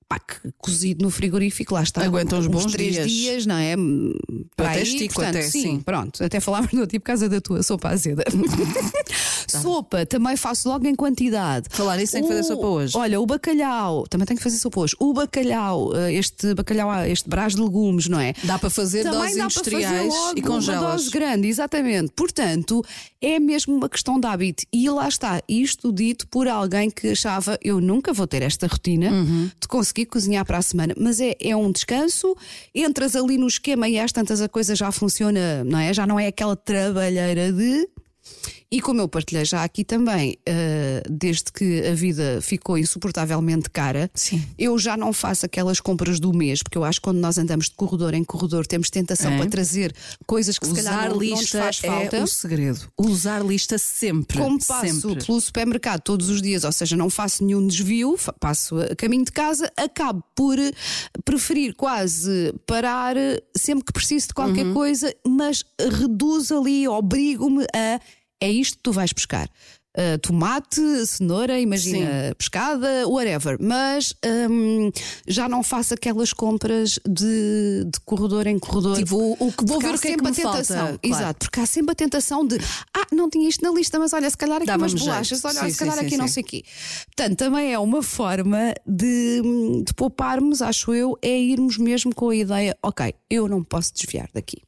Pá, 0.08 0.18
que 0.18 0.52
cozido 0.58 1.02
no 1.02 1.10
frigorífico, 1.10 1.74
lá 1.74 1.82
está. 1.82 2.04
Aguenta 2.04 2.36
uns 2.36 2.46
bons 2.46 2.66
três 2.72 2.94
dias. 2.94 3.10
dias, 3.10 3.46
não 3.46 3.56
é? 3.56 3.74
Para 4.56 4.70
até 4.70 4.76
aí, 4.78 4.82
estico, 4.82 5.14
portanto, 5.14 5.36
até, 5.36 5.42
sim, 5.42 5.62
sim. 5.62 5.80
Pronto, 5.80 6.22
até 6.22 6.40
falámos 6.40 6.72
no 6.72 6.86
tipo 6.86 7.04
por 7.04 7.06
causa 7.08 7.28
da 7.28 7.40
tua 7.40 7.62
sopa 7.62 7.88
azeda. 7.88 8.22
sopa, 9.48 10.04
também 10.06 10.36
faço 10.36 10.68
logo 10.68 10.86
em 10.86 10.94
quantidade. 10.94 11.66
Falar 11.70 11.96
nisso, 11.96 12.12
tenho 12.12 12.26
que 12.26 12.32
fazer 12.32 12.44
sopa 12.44 12.66
hoje. 12.66 12.96
Olha, 12.96 13.20
o 13.20 13.26
bacalhau, 13.26 14.06
também 14.08 14.26
tenho 14.26 14.36
que 14.38 14.42
fazer 14.42 14.58
sopa 14.58 14.80
hoje. 14.80 14.94
O 14.98 15.12
bacalhau, 15.12 15.94
eh, 15.96 16.12
este 16.14 16.54
bacalhau, 16.54 16.90
ah, 16.90 17.08
este 17.08 17.28
brás 17.28 17.54
de 17.54 17.62
legumes, 17.62 18.08
não 18.08 18.20
é? 18.20 18.34
Dá 18.44 18.58
para 18.58 18.70
fazer 18.70 19.02
Também 19.04 19.20
doses 19.20 19.36
dá 19.36 19.42
para 19.44 19.50
fazer 19.50 19.70
industriais 19.76 20.12
logo 20.14 20.38
e 20.38 20.40
Uma 20.40 20.48
congelas. 20.48 20.90
dose 20.92 21.10
grande, 21.10 21.48
exatamente. 21.48 22.12
Portanto, 22.14 22.82
é 23.20 23.38
mesmo 23.38 23.74
uma 23.74 23.88
questão 23.88 24.18
de 24.20 24.26
hábito. 24.26 24.64
E 24.72 24.88
lá 24.90 25.08
está, 25.08 25.42
isto 25.48 25.92
dito 25.92 26.26
por 26.28 26.48
alguém 26.48 26.90
que 26.90 27.08
achava 27.08 27.58
eu 27.62 27.80
nunca 27.80 28.12
vou 28.12 28.26
ter 28.26 28.42
esta 28.42 28.66
rotina 28.66 29.10
Uhum. 29.10 29.50
de 29.60 29.68
conseguir 29.68 30.03
cozinhar 30.06 30.44
para 30.44 30.58
a 30.58 30.62
semana. 30.62 30.94
Mas 30.98 31.20
é, 31.20 31.34
é 31.40 31.56
um 31.56 31.70
descanso, 31.70 32.36
entras 32.74 33.16
ali 33.16 33.38
no 33.38 33.46
esquema 33.46 33.88
e 33.88 33.98
às 33.98 34.12
tantas 34.12 34.40
a 34.40 34.48
coisa 34.48 34.74
já 34.74 34.90
funciona, 34.92 35.64
não 35.64 35.78
é? 35.78 35.92
Já 35.92 36.06
não 36.06 36.18
é 36.18 36.26
aquela 36.26 36.56
trabalheira 36.56 37.52
de. 37.52 37.88
E 38.70 38.80
como 38.80 39.00
eu 39.00 39.08
partilhei 39.08 39.44
já 39.44 39.62
aqui 39.62 39.84
também, 39.84 40.36
eh, 40.44 41.02
desde 41.08 41.44
que 41.52 41.86
a 41.86 41.94
vida 41.94 42.40
ficou 42.42 42.76
insuportavelmente 42.76 43.70
cara, 43.70 44.10
Sim. 44.14 44.42
eu 44.58 44.76
já 44.78 44.96
não 44.96 45.12
faço 45.12 45.46
aquelas 45.46 45.78
compras 45.80 46.18
do 46.18 46.32
mês, 46.32 46.62
porque 46.62 46.76
eu 46.76 46.82
acho 46.84 46.98
que 47.00 47.04
quando 47.04 47.18
nós 47.18 47.38
andamos 47.38 47.66
de 47.66 47.74
corredor 47.76 48.14
em 48.14 48.24
corredor 48.24 48.66
temos 48.66 48.90
tentação 48.90 49.30
É. 49.32 49.36
para 49.38 49.48
trazer 49.50 49.94
coisas 50.26 50.58
que 50.58 50.66
se 50.66 50.74
calhar 50.74 50.92
Usar 50.94 51.08
não, 51.08 51.10
não 51.10 51.20
nos 51.20 51.40
lista 51.40 51.58
faz 51.62 51.78
falta. 51.78 52.16
é 52.16 52.22
o 52.22 52.26
segredo. 52.26 52.80
Usar 52.98 53.44
lista 53.44 53.78
sempre. 53.78 54.38
Como 54.38 54.58
passo 54.64 55.00
sempre. 55.08 55.24
pelo 55.24 55.40
supermercado 55.40 56.00
todos 56.00 56.28
os 56.28 56.42
dias, 56.42 56.64
ou 56.64 56.72
seja, 56.72 56.96
não 56.96 57.08
faço 57.08 57.44
nenhum 57.44 57.64
desvio, 57.66 58.18
passo 58.40 58.76
a 58.80 58.96
caminho 58.96 59.24
de 59.24 59.32
casa, 59.32 59.70
acabo 59.76 60.22
por 60.34 60.56
preferir 61.24 61.74
quase 61.74 62.52
parar 62.66 63.14
sempre 63.56 63.84
que 63.84 63.92
preciso 63.92 64.28
de 64.28 64.34
qualquer 64.34 64.66
Uhum. 64.66 64.74
coisa, 64.74 65.14
mas 65.26 65.64
reduzo 65.80 66.58
ali, 66.58 66.88
obrigo-me 66.88 67.64
a 67.74 68.00
é 68.40 68.50
isto 68.50 68.76
que 68.76 68.82
tu 68.82 68.92
vais 68.92 69.12
buscar. 69.12 69.48
Uh, 69.96 70.18
tomate, 70.18 70.80
cenoura, 71.06 71.60
imagina, 71.60 72.34
pescada, 72.36 73.06
whatever. 73.06 73.56
Mas 73.60 74.12
hum, 74.50 74.90
já 75.24 75.48
não 75.48 75.62
faço 75.62 75.94
aquelas 75.94 76.32
compras 76.32 76.98
de, 77.08 77.84
de 77.84 78.00
corredor 78.04 78.48
em 78.48 78.58
corredor. 78.58 78.96
Tipo, 78.96 79.14
o- 79.16 79.36
o 79.38 79.52
que 79.52 79.64
vou 79.64 79.78
ver 79.80 79.94
o 79.94 79.98
que 80.00 80.08
é 80.08 80.10
que 80.10 80.16
sempre 80.16 80.22
me 80.24 80.30
a 80.32 80.34
falta, 80.34 80.58
tentação. 80.58 80.86
claro. 80.86 80.98
Exato, 81.00 81.38
porque 81.46 81.60
há 81.60 81.66
sempre 81.66 81.92
a 81.92 81.94
tentação 81.94 82.44
de 82.44 82.56
ah, 82.92 83.06
não 83.12 83.30
tinha 83.30 83.48
isto 83.48 83.62
na 83.64 83.70
lista, 83.70 83.96
mas 84.00 84.12
olha, 84.12 84.28
se 84.28 84.36
calhar 84.36 84.56
aqui 84.56 84.66
Dava-me 84.66 84.82
umas 84.82 84.90
jeito. 84.90 85.04
bolachas, 85.04 85.44
olha, 85.44 85.60
Sim, 85.60 85.70
se 85.70 85.78
calhar 85.78 85.94
sim, 85.94 86.00
aqui 86.00 86.10
sim, 86.10 86.16
não 86.16 86.26
sim. 86.26 86.32
sei 86.32 86.42
o 86.42 86.46
quê. 86.46 86.64
Portanto, 87.16 87.38
também 87.38 87.72
é 87.72 87.78
uma 87.78 88.02
forma 88.02 88.74
de, 88.84 89.42
de 89.86 89.94
pouparmos, 89.94 90.60
acho 90.60 90.92
eu, 90.92 91.16
é 91.22 91.38
irmos 91.38 91.78
mesmo 91.78 92.12
com 92.12 92.30
a 92.30 92.34
ideia, 92.34 92.76
ok, 92.82 93.14
eu 93.30 93.46
não 93.46 93.62
posso 93.62 93.94
desviar 93.94 94.28
daqui. 94.34 94.60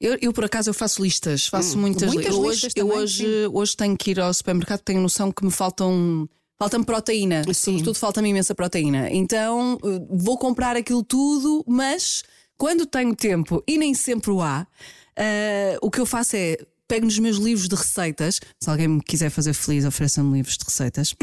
Eu, 0.00 0.18
eu, 0.20 0.32
por 0.32 0.44
acaso 0.44 0.68
eu 0.70 0.74
faço 0.74 1.02
listas, 1.02 1.46
faço 1.46 1.78
muitas, 1.78 2.10
Hum, 2.10 2.14
muitas 2.14 2.34
li- 2.34 2.40
eu 2.40 2.50
listas 2.50 2.64
hoje, 2.64 2.74
eu 2.76 2.88
hoje, 2.88 3.24
sim. 3.24 3.50
hoje 3.52 3.76
tenho 3.76 3.96
que 3.96 4.10
ir 4.10 4.20
ao 4.20 4.32
supermercado, 4.34 4.80
tenho 4.80 5.00
noção 5.00 5.32
que 5.32 5.44
me 5.44 5.50
faltam. 5.50 6.28
Falta-me 6.58 6.86
proteína, 6.86 7.42
Sim. 7.52 7.52
sobretudo 7.72 7.94
falta-me 7.98 8.30
imensa 8.30 8.54
proteína. 8.54 9.10
Então 9.10 9.78
eh, 9.84 10.00
vou 10.10 10.38
comprar 10.38 10.74
aquilo 10.74 11.02
tudo, 11.02 11.62
mas 11.68 12.22
quando 12.56 12.86
tenho 12.86 13.14
tempo 13.14 13.62
e 13.68 13.76
nem 13.76 13.92
sempre 13.92 14.30
o 14.30 14.40
há, 14.40 14.66
eh, 15.14 15.76
o 15.82 15.90
que 15.90 16.00
eu 16.00 16.06
faço 16.06 16.34
é 16.34 16.56
pego 16.88 17.04
nos 17.04 17.18
meus 17.18 17.36
livros 17.36 17.68
de 17.68 17.74
receitas. 17.74 18.40
Se 18.58 18.70
alguém 18.70 18.88
me 18.88 19.02
quiser 19.02 19.28
fazer 19.28 19.52
feliz, 19.52 19.84
ofereçam-me 19.84 20.32
livros 20.38 20.56
de 20.56 20.64
receitas. 20.64 21.14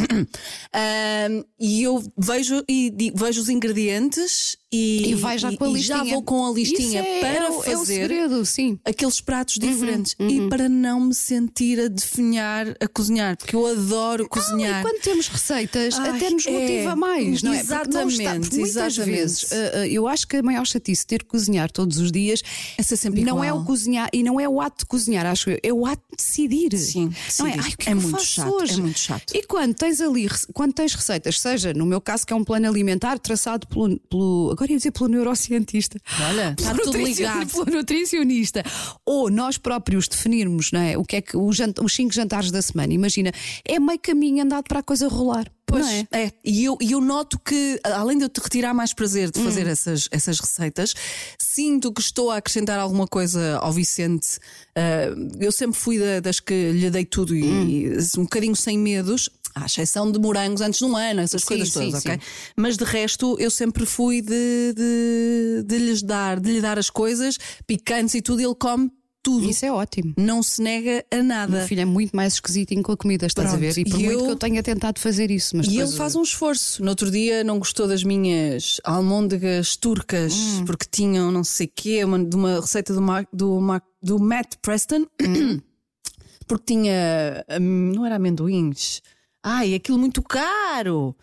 Ahm, 0.72 1.44
e 1.60 1.82
eu 1.82 2.04
vejo, 2.18 2.64
e, 2.70 3.12
vejo 3.16 3.42
os 3.42 3.50
ingredientes 3.50 4.56
e, 4.74 5.12
E 5.12 5.16
vai 5.16 5.38
já 5.38 5.56
com 5.56 5.66
a 5.66 5.70
e 5.70 5.74
listinha. 5.74 5.98
já 6.00 6.04
vou 6.04 6.24
com 6.24 6.46
a 6.48 6.52
listinha 6.52 7.00
é- 7.02 7.20
para 7.20 7.30
é, 7.46 7.50
o- 7.50 7.64
é 7.64 7.76
o 7.76 7.80
fazer 7.80 8.02
segredo, 8.02 8.46
sim. 8.46 8.80
aqueles 8.84 9.22
pratos 9.22 9.58
Uhum, 9.58 9.70
diferentes 9.70 10.16
e 10.20 10.48
para 10.50 10.68
não 10.68 11.00
me 11.00 11.14
sentir 11.14 11.80
a 11.80 11.88
definhar 11.88 12.68
a 12.80 12.88
cozinhar, 12.88 13.38
porque 13.38 13.56
eu 13.56 13.66
adoro 13.68 14.24
Não, 14.24 14.30
cozinhar. 14.30 14.80
e 14.80 14.84
quando 14.84 15.02
temos 15.02 15.28
receitas, 15.28 15.94
Ai, 16.00 16.10
até 16.10 16.30
nos 16.30 16.46
é. 16.48 16.52
motiva 16.52 16.96
mais, 16.96 17.44
não 17.44 17.54
é? 17.54 17.64
Porque 17.64 17.74
não 17.74 18.08
está- 18.08 18.24
Exatamente, 18.24 18.40
porque 18.42 18.58
muitas 18.58 18.76
exatamente. 18.94 19.16
vezes, 19.18 19.46
ah, 19.52 19.56
ah, 19.82 19.88
eu 19.88 20.08
acho 20.08 20.28
que 20.28 20.38
a 20.38 20.44
maior 20.44 20.66
chatice 20.66 21.06
ter 21.06 21.20
que 21.24 21.30
cozinhar 21.30 21.72
todos 21.72 21.98
os 22.00 22.12
dias 22.12 22.42
É 22.78 22.82
ser 22.84 22.98
sempre 22.98 23.24
não 23.24 23.44
é 23.44 23.48
igual. 23.50 23.62
o 23.62 23.66
cozinhar 23.66 24.10
e 24.12 24.24
não 24.24 24.40
é 24.40 24.50
o 24.50 24.60
ato 24.60 24.80
de 24.80 24.86
cozinhar, 24.86 25.26
acho 25.26 25.50
eu, 25.52 25.60
é 25.62 25.72
o 25.74 25.86
ato 25.86 26.02
de 26.12 26.18
decidir. 26.18 26.76
Sim, 26.78 27.12
não 27.40 27.48
é? 27.48 27.52
decidir. 27.58 27.60
Ai, 27.64 27.70
o 27.74 27.78
que 27.78 27.90
É 27.90 27.92
é, 27.92 27.96
que 27.96 28.02
muito 28.02 28.24
chato, 28.24 28.54
hoje? 28.54 28.74
é 28.74 28.78
muito 28.78 29.00
chato. 29.00 29.34
E 29.36 29.44
quando 29.44 29.74
tens 29.76 30.02
ali, 30.02 30.28
quando 30.54 30.74
tens 30.74 30.94
receitas, 30.96 31.40
seja 31.40 31.74
no 31.74 31.86
meu 31.86 32.02
caso, 32.02 32.26
que 32.26 32.34
é 32.34 32.36
um 32.36 32.44
plano 32.44 32.68
alimentar 32.68 33.20
traçado 33.20 33.68
pelo, 33.68 34.00
pelo 34.10 34.50
agora 34.64 34.72
ia 34.72 34.78
dizer 34.78 34.92
pelo 34.92 35.10
neurocientista. 35.10 36.00
Olha, 36.30 36.56
está 36.58 36.72
Pelo 36.74 36.84
tudo 36.86 36.98
nutricion- 37.00 37.34
ligado. 37.34 37.66
Pelo 37.66 37.78
nutricionista. 37.78 38.64
Ou 39.06 39.30
nós 39.30 39.58
próprios 39.58 40.08
definirmos 40.08 40.72
não 40.72 40.80
é, 40.80 40.98
o 40.98 41.04
que 41.04 41.18
é 41.18 41.22
que 41.22 41.38
jant- 41.52 41.80
os 41.80 41.94
cinco 41.94 42.14
jantares 42.14 42.50
da 42.52 42.62
semana. 42.62 42.94
Imagina, 42.94 43.32
é 43.68 43.80
meio 43.80 44.00
caminho 44.00 44.44
andado 44.44 44.64
para 44.68 44.80
a 44.80 44.84
coisa 44.84 45.08
rolar. 45.08 45.52
Pois 45.66 45.88
é? 45.88 46.08
é. 46.12 46.32
E 46.46 46.66
eu, 46.66 46.78
eu 46.80 47.02
noto 47.02 47.40
que, 47.40 47.80
além 47.84 48.18
de 48.18 48.26
eu 48.26 48.30
te 48.30 48.40
retirar 48.40 48.74
mais 48.76 48.94
prazer 48.94 49.32
de 49.32 49.40
Hum. 49.40 49.44
fazer 49.46 49.66
essas, 49.66 50.08
essas 50.12 50.40
receitas, 50.40 50.94
sinto 51.40 51.92
que 51.92 52.02
estou 52.02 52.30
a 52.30 52.38
acrescentar 52.38 52.80
alguma 52.80 53.08
coisa 53.08 53.58
ao 53.58 53.72
Vicente. 53.74 54.38
Ah, 54.76 55.08
eu 55.40 55.52
sempre 55.52 55.80
fui 55.80 55.98
da- 56.00 56.20
das 56.20 56.40
que 56.40 56.72
lhe 56.72 56.90
dei 56.92 57.06
tudo 57.06 57.34
Hum. 57.34 57.68
e 57.68 57.98
um 58.18 58.24
bocadinho 58.24 58.56
sem 58.56 58.78
medos. 58.78 59.30
À 59.56 59.66
exceção 59.66 60.12
de 60.12 60.18
morangos 60.20 60.62
antes 60.62 60.80
de 60.80 60.86
um 60.86 60.96
ano, 60.96 61.22
essas 61.22 61.42
Sim, 61.42 61.48
coisas 61.48 61.70
sim, 61.70 61.80
todas, 61.92 62.02
sim. 62.02 62.10
ok? 62.10 62.20
Mas 62.58 62.76
de 62.78 62.84
resto, 62.84 63.36
eu 63.40 63.52
sempre 63.52 63.86
fui 63.86 64.22
de, 64.22 64.74
de, 64.76 65.64
de 65.66 65.78
lhes 65.78 66.02
dar, 66.02 66.40
de 66.40 66.52
lhe 66.54 66.62
dar 66.62 66.80
as 66.80 66.90
coisas 66.90 67.38
picantes 67.68 68.16
e 68.16 68.22
tudo, 68.22 68.42
e 68.42 68.46
ele 68.46 68.56
come 68.56 68.90
tudo. 69.22 69.48
Isso 69.50 69.66
é 69.66 69.72
ótimo. 69.72 70.14
Não 70.18 70.44
se 70.44 70.62
nega 70.62 71.06
a 71.10 71.18
O 71.18 71.24
nada. 71.24 71.58
meu 71.60 71.68
filho 71.68 71.80
é 71.82 71.86
muito 71.86 72.14
mais 72.14 72.34
esquisitinho 72.34 72.84
com 72.84 72.92
a 72.92 72.98
comida, 72.98 73.26
estás 73.26 73.48
a 73.48 73.52
Pronto, 73.58 73.62
ver? 73.62 73.78
E 73.78 73.86
por 73.86 74.00
e 74.00 74.04
muito 74.04 74.12
eu- 74.20 74.26
que 74.26 74.32
eu 74.32 74.36
tenha 74.36 74.62
tentado 74.62 75.00
fazer 75.00 75.32
isso, 75.32 75.56
mas 75.56 75.68
E 75.68 75.78
ele 75.80 75.92
faz 75.94 76.16
um 76.16 76.24
esforço. 76.24 76.84
No 76.84 76.90
outro 76.90 77.10
dia 77.10 77.42
não 77.44 77.58
gostou 77.58 77.88
das 77.88 78.04
minhas 78.04 78.82
almôndegas 78.84 79.78
turcas 79.78 80.34
Hum. 80.34 80.66
porque 80.66 80.86
tinham 80.92 81.32
não 81.32 81.44
sei 81.44 81.68
o 81.68 81.72
quê, 81.74 82.04
uma, 82.04 82.22
de 82.26 82.36
uma 82.36 82.60
receita 82.60 82.94
do, 82.94 83.02
Mar- 83.02 83.28
do, 83.32 83.62
Mar- 83.62 83.84
do 84.02 84.20
Matt 84.20 84.56
Preston, 84.62 85.06
Hum. 85.22 85.62
porque 86.46 86.74
tinha. 86.74 87.46
hum, 87.62 87.94
não 87.96 88.06
era 88.06 88.16
amendoins. 88.18 89.02
Ai, 89.44 89.74
aquilo 89.76 89.98
muito 90.00 90.22
caro. 90.22 91.14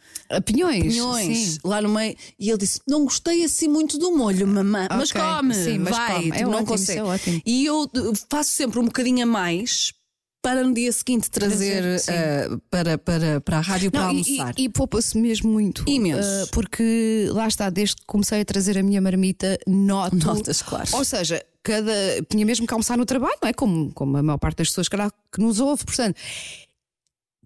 Pinhões. 0.44 0.82
Pinhões 0.82 1.38
Sim. 1.54 1.58
lá 1.64 1.80
no 1.80 1.88
meio. 1.88 2.14
E 2.38 2.50
ele 2.50 2.58
disse: 2.58 2.80
Não 2.86 3.04
gostei 3.04 3.42
assim 3.44 3.66
muito 3.66 3.96
do 3.98 4.14
molho, 4.16 4.46
mamã. 4.46 4.86
Mas 4.90 5.10
Ok, 5.10 5.20
come, 5.20 5.54
sim, 5.54 5.78
mas 5.78 5.96
vai, 5.96 6.14
come. 6.16 6.28
É 6.28 6.36
tipo, 6.36 6.50
não 6.50 6.58
ótimo, 6.60 6.74
isso 6.74 6.86
consegue. 7.02 7.36
é. 7.38 7.42
E 7.46 7.64
eu 7.64 7.82
uh, 7.84 8.12
faço 8.30 8.50
sempre 8.50 8.78
um 8.78 8.84
bocadinho 8.84 9.22
a 9.22 9.26
mais 9.26 9.92
para 10.42 10.62
no 10.64 10.72
dia 10.72 10.90
seguinte 10.92 11.30
trazer, 11.30 11.82
uh, 12.00 12.58
para, 12.70 12.96
para, 12.96 13.40
para 13.42 13.58
a 13.58 13.60
rádio 13.60 13.90
para 13.90 14.00
Não, 14.04 14.12
e- 14.12 14.18
almoçar. 14.38 14.54
E, 14.58 14.64
e 14.64 14.68
poupa-se 14.68 15.16
mesmo 15.18 15.50
muito. 15.50 15.84
Imenso. 15.88 16.28
Ah, 16.28 16.46
porque 16.52 17.26
lá 17.30 17.46
está, 17.48 17.68
desde 17.70 17.96
que 17.96 18.02
comecei 18.06 18.40
a 18.40 18.44
trazer 18.44 18.76
a 18.78 18.82
minha 18.82 19.00
marmita, 19.00 19.58
noto. 19.66 20.16
Notas, 20.16 20.62
claro. 20.62 20.88
Ou 20.92 21.04
seja, 21.04 21.42
cada. 21.62 21.92
Tinha 22.28 22.44
mesmo 22.44 22.66
que 22.66 22.72
almoçar 22.74 22.96
no 22.98 23.04
trabalho, 23.06 23.36
não 23.42 23.48
é? 23.48 23.52
Como, 23.54 23.90
como 23.92 24.16
a 24.18 24.22
maior 24.22 24.38
parte 24.38 24.58
das 24.58 24.68
pessoas 24.68 24.88
calhar, 24.88 25.10
que 25.32 25.40
nos 25.40 25.58
ouve. 25.60 25.84
Portanto, 25.84 26.16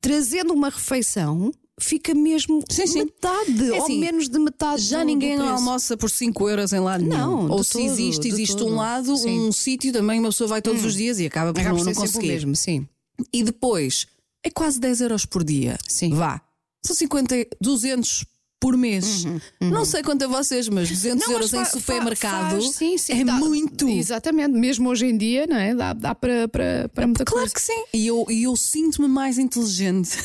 trazendo 0.04 0.52
uma 0.52 0.68
refeição. 0.68 1.50
Fica 1.80 2.14
mesmo 2.14 2.62
Sim, 2.70 2.86
sim. 2.86 2.98
metade 3.00 3.68
É 3.68 3.72
ou 3.72 3.82
assim, 3.82 3.98
menos 3.98 4.28
de 4.28 4.38
metade. 4.38 4.80
Já 4.82 5.00
do- 5.00 5.06
ninguém 5.06 5.36
do 5.36 5.42
almoça 5.42 5.96
por 5.96 6.08
5 6.08 6.48
euros 6.48 6.72
em 6.72 6.78
lado 6.78 7.04
Não, 7.04 7.38
nenhum. 7.42 7.50
Ou 7.52 7.64
se 7.64 7.72
todo, 7.72 7.82
existe, 7.82 8.28
existe 8.28 8.56
todo. 8.56 8.70
um 8.70 8.76
lado, 8.76 9.16
Sim. 9.16 9.40
um 9.40 9.50
sítio 9.50 9.92
também 9.92 10.20
uma 10.20 10.28
pessoa 10.28 10.46
vai 10.46 10.62
todos 10.62 10.84
os 10.84 10.94
dias 10.94 11.18
e 11.18 11.26
acaba 11.26 11.52
por 11.52 11.58
Acaba 11.60 11.76
não, 11.76 11.84
não 11.84 11.92
conseguir. 11.94 12.28
mesmo, 12.28 12.54
sim. 12.54 12.86
E 13.32 13.42
depois 13.42 14.06
é 14.44 14.50
quase 14.50 14.78
10 14.78 15.00
euros 15.00 15.26
por 15.26 15.42
dia. 15.42 15.76
Sim. 15.88 16.10
Vá. 16.10 16.40
São 16.86 16.94
50, 16.94 17.34
200 17.60 18.24
por 18.60 18.76
mês. 18.76 19.24
Não 19.60 19.84
sei 19.84 20.02
quanto 20.02 20.24
a 20.24 20.26
vocês, 20.28 20.68
mas 20.68 20.88
200 20.88 21.20
Uhum, 21.22 21.26
Não, 21.26 21.32
euros 21.34 21.52
mas 21.52 21.60
em 21.60 21.64
fa- 21.64 21.70
fa- 21.70 21.78
supermercado 21.80 22.50
faz, 22.62 22.70
sim, 22.74 22.96
sim, 22.96 23.20
é 23.20 23.24
dá- 23.24 23.34
muito. 23.34 23.88
Exatamente, 23.88 24.52
mesmo 24.52 24.88
hoje 24.88 25.06
em 25.06 25.16
dia, 25.18 25.46
não 25.46 25.56
é? 25.56 25.74
Dá, 25.74 25.92
dá 25.92 26.14
para, 26.14 26.48
para, 26.48 26.88
para 26.88 27.06
muita 27.06 27.24
Claro 27.24 27.40
coisa. 27.42 27.54
que 27.54 27.60
sim. 27.60 27.84
E 27.92 28.06
eu, 28.06 28.24
e 28.30 28.44
eu 28.44 28.56
sinto-me 28.56 29.06
mais 29.08 29.36
inteligente. 29.38 30.16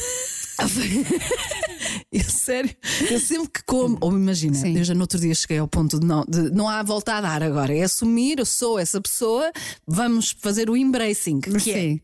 eu, 2.11 2.23
sério, 2.23 2.69
eu 3.09 3.19
sempre 3.19 3.49
que 3.49 3.63
como, 3.65 3.97
ou 4.01 4.11
imagina, 4.11 4.55
Sim. 4.55 4.77
eu 4.77 4.83
já 4.83 4.93
no 4.93 5.01
outro 5.01 5.19
dia 5.19 5.33
cheguei 5.33 5.57
ao 5.57 5.67
ponto 5.67 5.99
de 5.99 6.05
não, 6.05 6.25
de 6.27 6.49
não 6.51 6.67
há 6.67 6.83
volta 6.83 7.13
a 7.13 7.21
dar 7.21 7.41
agora, 7.43 7.73
é 7.73 7.83
assumir, 7.83 8.39
eu 8.39 8.45
sou 8.45 8.77
essa 8.77 8.99
pessoa, 8.99 9.51
vamos 9.87 10.35
fazer 10.39 10.69
o 10.69 10.75
embracing, 10.75 11.39
que 11.39 11.49
é, 11.55 11.59
Sim, 11.59 12.01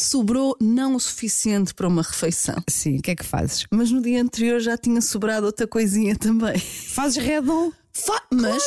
sobrou 0.00 0.56
não 0.60 0.94
o 0.96 1.00
suficiente 1.00 1.74
para 1.74 1.86
uma 1.88 2.02
refeição. 2.02 2.56
sim, 2.68 2.98
o 2.98 3.02
que 3.02 3.10
é 3.10 3.16
que 3.16 3.24
fazes? 3.24 3.66
Mas 3.70 3.90
no 3.90 4.00
dia 4.00 4.22
anterior 4.22 4.60
já 4.60 4.76
tinha 4.76 5.00
sobrado 5.00 5.46
outra 5.46 5.66
coisinha 5.66 6.16
também. 6.16 6.58
Fazes 6.58 7.22
redon? 7.22 7.70
Fa- 7.92 8.22
mas 8.32 8.62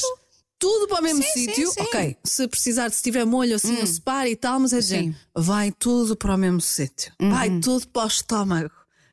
tudo 0.59 0.87
para 0.87 0.99
o 0.99 1.03
mesmo 1.03 1.21
Sim, 1.23 1.29
sim, 1.33 1.45
sítio. 1.47 1.71
sim. 1.71 1.81
Hum. 1.81 1.83
Ok, 1.85 2.17
se 2.23 2.47
precisar, 2.47 2.89
se 2.91 3.01
tiver 3.03 3.25
molho 3.25 3.55
assim, 3.55 3.77
eu 3.79 3.87
separo 3.87 4.27
e 4.29 4.35
tal, 4.35 4.59
mas 4.59 4.71
é 4.73 4.79
dizer, 4.79 5.15
vai 5.35 5.71
tudo 5.71 6.15
para 6.15 6.35
o 6.35 6.37
mesmo 6.37 6.61
sítio. 6.61 7.11
Uhum. 7.21 7.29
Vai 7.31 7.59
tudo 7.59 7.87
para 7.89 8.03
o 8.03 8.07
estômago. 8.07 8.71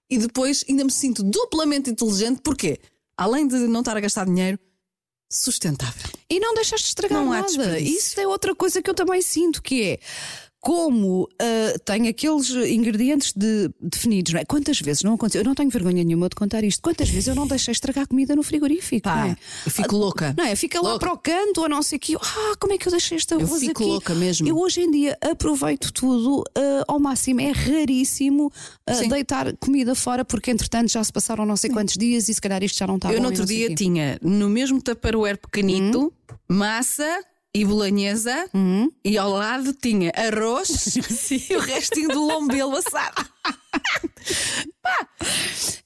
E 0.09 0.18
depois 0.18 0.64
ainda 0.68 0.85
me 0.85 0.90
sinto 0.92 1.22
duplamente 1.22 1.90
inteligente, 1.90 2.40
porque 2.42 2.78
além 3.16 3.46
de 3.48 3.56
não 3.68 3.80
estar 3.80 3.96
a 3.96 4.00
gastar 4.00 4.26
dinheiro, 4.26 4.59
sustentável. 5.33 6.11
E 6.28 6.40
não 6.40 6.54
deixaste 6.54 6.88
estragar 6.88 7.22
Não 7.22 7.30
nada. 7.30 7.46
desperdício. 7.46 7.96
Isso 7.98 8.20
é 8.20 8.26
outra 8.26 8.54
coisa 8.54 8.83
que 8.83 8.90
eu 8.90 8.94
também 8.94 9.22
sinto, 9.22 9.62
que 9.62 9.83
é 9.83 10.00
como 10.61 11.27
ah, 11.40 11.79
tem 11.85 12.07
aqueles 12.09 12.51
ingredientes 12.51 13.33
de- 13.35 13.70
definidos, 13.81 14.33
não 14.35 14.40
é? 14.40 14.44
Quantas 14.44 14.79
vezes 14.81 15.03
não 15.03 15.14
aconteceu? 15.14 15.40
Eu 15.40 15.44
não 15.46 15.55
tenho 15.55 15.70
vergonha 15.70 16.05
nenhuma 16.05 16.29
de 16.29 16.37
contar 16.37 16.62
isto. 16.64 16.83
Quantas 16.83 17.09
vezes 17.09 17.29
eu 17.29 17.35
não 17.35 17.46
deixei 17.46 17.73
estragar 17.73 18.07
comida 18.07 18.37
no 18.37 18.42
frigorífico? 18.42 19.03
Pá, 19.05 19.16
não 19.16 19.25
é? 19.25 19.37
eu 19.66 19.70
fico 19.70 19.96
louca. 19.96 20.35
Não 20.37 20.44
é? 20.44 20.55
Fica 20.55 20.81
lá 20.81 20.90
Louca. 20.90 21.07
para 21.07 21.14
o 21.14 21.18
canto 21.18 21.62
ou 21.62 21.68
não 21.68 21.83
sei 21.83 21.96
o 21.96 22.01
quê. 22.01 22.16
Ah, 22.20 22.55
como 22.61 22.73
é 22.75 22.79
que 22.79 22.87
eu 22.87 22.90
deixei 22.90 23.16
esta 23.16 23.35
Eu 23.35 23.40
arroz 23.40 23.61
fico 23.61 23.83
aqui? 23.83 23.90
louca 23.90 24.14
mesmo. 24.14 24.46
Eu 24.46 24.59
hoje 24.59 24.83
em 24.83 24.90
dia 24.90 25.16
aproveito 25.23 25.92
tudo 25.92 26.44
ah, 26.55 26.85
ao 26.87 27.01
máximo. 27.01 27.40
É 27.40 27.51
raríssimo 27.53 28.53
Sim. 28.92 29.09
deitar 29.09 29.57
comida 29.57 29.94
fora 29.94 30.25
porque 30.25 30.51
entretanto 30.51 30.90
já 30.92 31.03
se 31.03 31.12
passaram 31.12 31.46
não 31.46 31.57
sei 31.57 31.70
quantos 31.70 31.96
dias 31.96 32.29
e 32.29 32.35
se 32.35 32.40
calhar 32.40 32.62
isto 32.62 32.77
já 32.79 32.87
não 32.87 32.96
está 32.96 33.11
eu 33.11 33.16
bom 33.16 33.23
no 33.23 33.29
outro 33.29 33.46
dia 33.46 33.75
tinha 33.75 34.18
no 34.23 34.49
mesmo 34.49 34.81
tupperware 34.83 35.38
pequenito 35.38 36.12
Hum? 36.31 36.35
massa 36.49 37.25
e 37.54 37.64
bolanhesa 37.64 38.48
e 39.04 39.18
ao 39.18 39.30
lado 39.30 39.72
tinha 39.72 40.12
arroz 40.14 40.96
e 41.50 41.56
o 41.56 41.60
restinho 41.60 42.08
do 42.08 42.26
lombelo 42.26 42.76
assado. 42.76 43.28
Pá. 44.83 45.09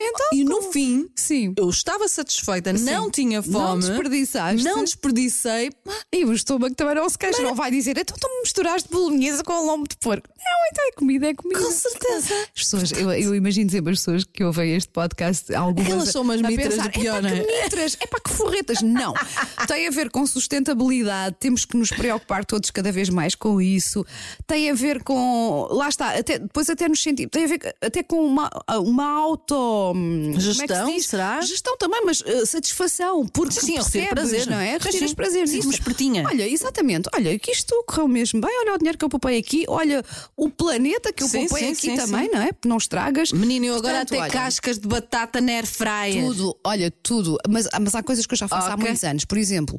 Então, 0.00 0.26
e 0.32 0.44
no 0.44 0.62
fim, 0.70 1.08
Sim. 1.16 1.52
eu 1.56 1.68
estava 1.68 2.06
satisfeita, 2.06 2.72
não 2.72 3.10
tinha 3.10 3.42
fome, 3.42 3.54
Não 3.54 3.78
desperdiçaste. 3.78 4.64
não 4.64 4.84
desperdicei. 4.84 5.70
E 6.12 6.24
o 6.24 6.32
estômago 6.32 6.74
também 6.74 6.94
não 6.94 7.08
se 7.08 7.18
queixa, 7.18 7.42
não 7.42 7.54
vai 7.54 7.70
dizer, 7.70 7.96
então 7.98 8.16
tu 8.18 8.28
misturaste 8.42 8.88
bolonhesa 8.88 9.42
com 9.42 9.52
lombo 9.66 9.88
de 9.88 9.96
porco. 9.96 10.28
Não, 10.28 10.68
então 10.70 10.84
é 10.88 10.92
comida, 10.92 11.26
é 11.28 11.34
comida. 11.34 11.60
Com 11.60 11.70
certeza. 11.70 12.34
As 12.34 12.62
pessoas, 12.62 12.92
eu, 12.92 13.10
eu 13.12 13.34
imagino 13.34 13.70
sempre 13.70 13.92
as 13.92 13.98
pessoas 13.98 14.24
que 14.24 14.44
ouvem 14.44 14.74
este 14.76 14.90
podcast, 14.90 15.52
algumas. 15.54 15.90
Elas 15.90 16.08
são 16.10 16.22
umas 16.22 16.40
mitras 16.42 16.74
pensar, 16.74 16.88
do 16.88 16.90
pior, 16.92 17.24
é 17.24 17.28
é?" 17.38 17.40
que 17.44 17.62
mitras, 17.62 17.96
é 18.00 18.06
para 18.06 18.20
que 18.20 18.30
forretas. 18.30 18.82
Não. 18.82 19.14
Tem 19.66 19.88
a 19.88 19.90
ver 19.90 20.10
com 20.10 20.26
sustentabilidade, 20.26 21.36
temos 21.40 21.64
que 21.64 21.76
nos 21.76 21.90
preocupar 21.90 22.44
todos 22.44 22.70
cada 22.70 22.92
vez 22.92 23.08
mais 23.08 23.34
com 23.34 23.60
isso. 23.60 24.04
Tem 24.46 24.70
a 24.70 24.74
ver 24.74 25.02
com. 25.02 25.66
Lá 25.70 25.88
está, 25.88 26.16
até, 26.16 26.38
depois 26.38 26.68
até 26.68 26.88
nos 26.88 27.02
sentimos. 27.02 27.30
Tem 27.44 27.56
a 27.56 27.58
ver 27.58 27.74
até 27.82 28.02
com 28.02 28.24
uma, 28.24 28.50
uma 28.80 29.04
auto. 29.04 29.92
hum, 29.94 30.32
é 30.36 30.40
Gestão, 30.40 30.86
diz? 30.90 31.06
será? 31.06 31.40
Gestão 31.42 31.76
também, 31.76 32.02
mas 32.04 32.20
uh, 32.22 32.46
satisfação, 32.46 33.26
porque 33.26 33.52
Sim, 33.60 33.74
percebes, 33.74 34.08
prazer. 34.08 34.46
não 34.46 34.58
é? 34.58 34.72
Sim, 34.78 34.84
Retiras 34.84 35.10
sim. 35.10 35.16
prazer 35.16 35.46
nisso. 35.46 35.70
espertinha. 35.70 36.24
Olha, 36.26 36.48
exatamente. 36.48 37.08
Olha, 37.14 37.38
que 37.38 37.50
isto 37.50 37.74
correu 37.86 38.08
mesmo 38.08 38.40
bem. 38.40 38.50
Olha 38.60 38.74
o 38.74 38.78
dinheiro 38.78 38.96
que 38.98 39.04
eu 39.04 39.08
poupei 39.08 39.38
aqui. 39.38 39.64
Olha 39.68 40.02
o 40.36 40.48
planeta 40.48 41.12
que 41.12 41.22
eu 41.22 41.28
Sim, 41.28 41.46
poupei 41.46 41.66
sim, 41.66 41.72
aqui 41.72 41.80
sim, 41.80 41.96
também, 41.96 42.26
sim. 42.28 42.34
não 42.34 42.42
é? 42.42 42.50
Não 42.64 42.76
estragas. 42.78 43.32
Menino, 43.32 43.66
eu 43.66 43.74
agora 43.76 43.98
Portanto, 43.98 44.12
até 44.14 44.22
olha, 44.22 44.30
cascas 44.32 44.78
de 44.78 44.88
batata 44.88 45.40
na 45.40 45.52
air 45.52 45.66
fryer. 45.66 46.24
Tudo, 46.24 46.56
olha, 46.64 46.90
tudo. 47.02 47.36
Mas, 47.48 47.68
mas 47.80 47.94
há 47.94 48.02
coisas 48.02 48.24
que 48.26 48.32
eu 48.34 48.38
já 48.38 48.48
faço 48.48 48.68
há 48.68 48.74
Ok. 48.74 48.84
muitos 48.84 49.04
anos. 49.04 49.24
Por 49.24 49.36
exemplo, 49.38 49.78